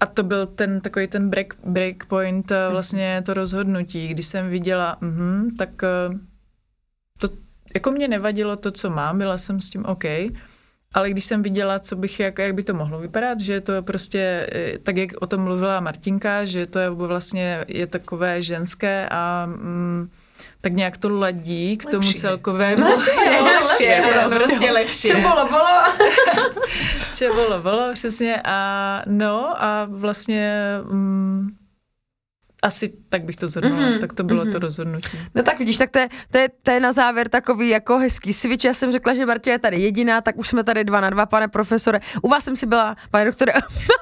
[0.00, 5.02] A to byl ten takový ten break, breakpoint, uh, vlastně to rozhodnutí, kdy jsem viděla,
[5.02, 5.08] uh,
[5.58, 6.18] tak uh,
[7.18, 7.28] to
[7.74, 10.04] jako mě nevadilo to, co mám, byla jsem s tím OK,
[10.94, 13.82] ale když jsem viděla, co bych, jak, jak by to mohlo vypadat, že to je
[13.82, 19.08] prostě, eh, tak jak o tom mluvila Martinka, že to je vlastně je takové ženské
[19.10, 20.08] a mm,
[20.60, 22.14] tak nějak to ladí k tomu Lepší.
[22.20, 22.84] celkovému.
[22.84, 24.02] Lepší, Jo, lepší, prostě,
[24.34, 24.70] prostě.
[24.72, 25.08] lepší.
[25.08, 25.66] Co bylo, bylo.
[27.14, 28.42] Če bylo, bylo, přesně.
[28.44, 30.60] A no a vlastně
[30.90, 31.48] mm,
[32.64, 34.48] asi tak bych to zhrnula, Mhm, mm-hmm, tak to bylo mhm.
[34.48, 34.52] mm-hmm.
[34.52, 35.18] to rozhodnutí.
[35.34, 38.32] No tak vidíš, tak to je, to, je, to je na závěr takový jako hezký
[38.32, 38.64] switch.
[38.64, 41.26] Já jsem řekla, že Martě je tady jediná, tak už jsme tady dva na dva,
[41.26, 42.00] pane profesore.
[42.22, 43.52] U vás jsem si byla, pane doktore,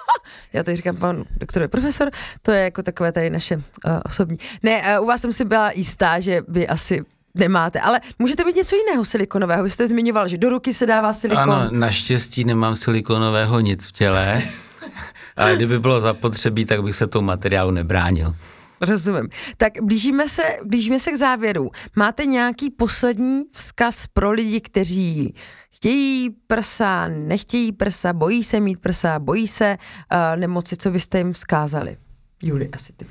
[0.53, 2.11] já tady říkám, pan doktor je profesor,
[2.43, 3.63] to je jako takové tady naše uh,
[4.05, 4.39] osobní.
[4.63, 7.05] Ne, uh, u vás jsem si byla jistá, že vy asi
[7.35, 9.65] nemáte, ale můžete mít něco jiného silikonového.
[9.65, 11.53] Vy jste zmiňoval, že do ruky se dává silikon.
[11.53, 14.43] Ano, naštěstí nemám silikonového nic v těle,
[15.37, 18.35] ale kdyby bylo zapotřebí, tak bych se tomu materiálu nebránil.
[18.83, 19.29] Rozumím.
[19.57, 21.71] Tak blížíme se, blížíme se k závěru.
[21.97, 25.35] Máte nějaký poslední vzkaz pro lidi, kteří
[25.71, 31.33] chtějí prsa, nechtějí prsa, bojí se mít prsa, bojí se uh, nemoci, co byste jim
[31.33, 31.97] vzkázali?
[32.43, 33.07] Juli, asi ty.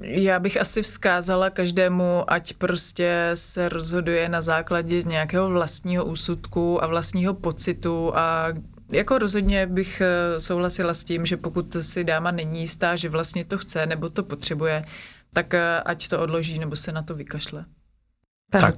[0.00, 6.86] Já bych asi vzkázala každému, ať prostě se rozhoduje na základě nějakého vlastního úsudku a
[6.86, 8.46] vlastního pocitu a
[8.92, 13.44] jako rozhodně bych eh, souhlasila s tím, že pokud si dáma není jistá, že vlastně
[13.44, 14.84] to chce nebo to potřebuje,
[15.32, 17.64] tak eh, ať to odloží nebo se na to vykašle.
[18.50, 18.74] tak,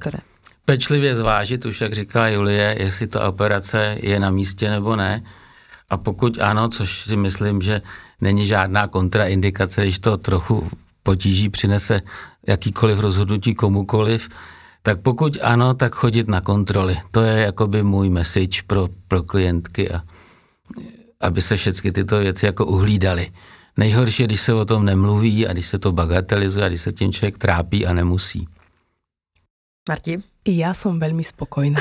[0.64, 5.22] pečlivě zvážit, už jak říkala Julie, jestli ta operace je na místě nebo ne.
[5.88, 7.82] A pokud ano, což si myslím, že
[8.20, 10.70] není žádná kontraindikace, když to trochu
[11.02, 12.02] potíží přinese
[12.46, 14.28] jakýkoliv rozhodnutí komukoliv,
[14.88, 16.96] tak pokud ano, tak chodit na kontroly.
[17.10, 20.02] To je jakoby můj message pro, pro klientky, a,
[21.20, 23.32] aby se všechny tyto věci jako uhlídaly.
[23.76, 26.92] Nejhorší je, když se o tom nemluví a když se to bagatelizuje a když se
[26.92, 28.48] tím člověk trápí a nemusí.
[29.88, 30.18] Marti?
[30.46, 31.80] Já jsem velmi spokojná.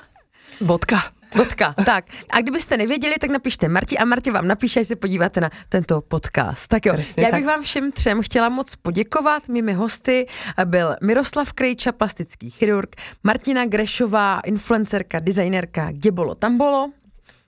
[0.60, 1.02] Bodka.
[1.36, 1.74] Bodka.
[1.86, 2.04] Tak.
[2.30, 6.00] A kdybyste nevěděli, tak napište Marti a Marti vám napíše, až se podíváte na tento
[6.00, 6.68] podcast.
[6.68, 7.54] Tak jo, Presně já bych tak.
[7.54, 9.48] vám všem třem chtěla moc poděkovat.
[9.48, 10.26] Mými hosty
[10.64, 16.90] byl Miroslav Krejča, plastický chirurg, Martina Grešová, influencerka, designerka, kde bolo, tam bolo,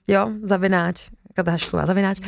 [0.07, 2.19] jo, zavináč, Katka Hašková, zavináč.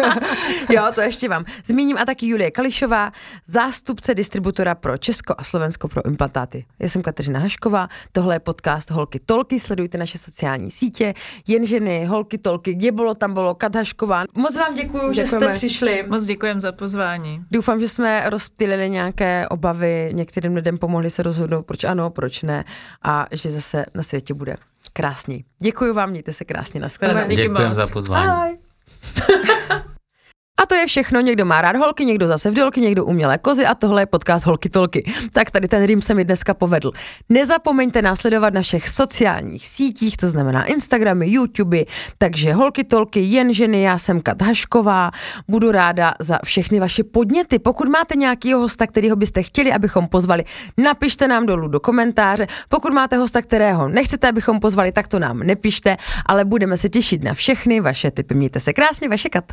[0.70, 1.98] jo, to ještě vám zmíním.
[1.98, 3.12] A taky Julie Kališová,
[3.46, 6.64] zástupce distributora pro Česko a Slovensko pro implantáty.
[6.78, 11.14] Já jsem Kateřina Hašková, tohle je podcast Holky Tolky, sledujte naše sociální sítě,
[11.46, 14.24] jen ženy, Holky Tolky, kde bylo, tam bylo, Kat Hašková.
[14.34, 16.04] Moc vám děkuji, že jste přišli.
[16.08, 17.44] Moc děkujem za pozvání.
[17.50, 22.64] Doufám, že jsme rozptýlili nějaké obavy, některým lidem pomohli se rozhodnout, proč ano, proč ne
[23.02, 24.56] a že zase na světě bude
[24.92, 25.44] krásný.
[25.58, 26.80] Děkuji vám, mějte se krásně.
[26.80, 26.88] na
[27.68, 28.30] Děkuji za pozvání.
[28.30, 28.58] Ahoj.
[30.62, 31.20] A to je všechno.
[31.20, 34.68] Někdo má rád holky, někdo zase vdělky, někdo umělé kozy a tohle je podcast Holky
[34.68, 35.12] Tolky.
[35.32, 36.92] Tak tady ten rým se mi dneska povedl.
[37.28, 41.84] Nezapomeňte následovat na všech sociálních sítích, to znamená Instagramy, YouTube,
[42.18, 45.10] takže Holky Tolky, jen ženy, já jsem Kat Hašková.
[45.48, 47.58] Budu ráda za všechny vaše podněty.
[47.58, 50.44] Pokud máte nějakého hosta, kterého byste chtěli, abychom pozvali,
[50.78, 52.46] napište nám dolů do komentáře.
[52.68, 55.96] Pokud máte hosta, kterého nechcete, abychom pozvali, tak to nám nepište,
[56.26, 58.34] ale budeme se těšit na všechny vaše typy.
[58.34, 59.52] Mějte se krásně, vaše Kat.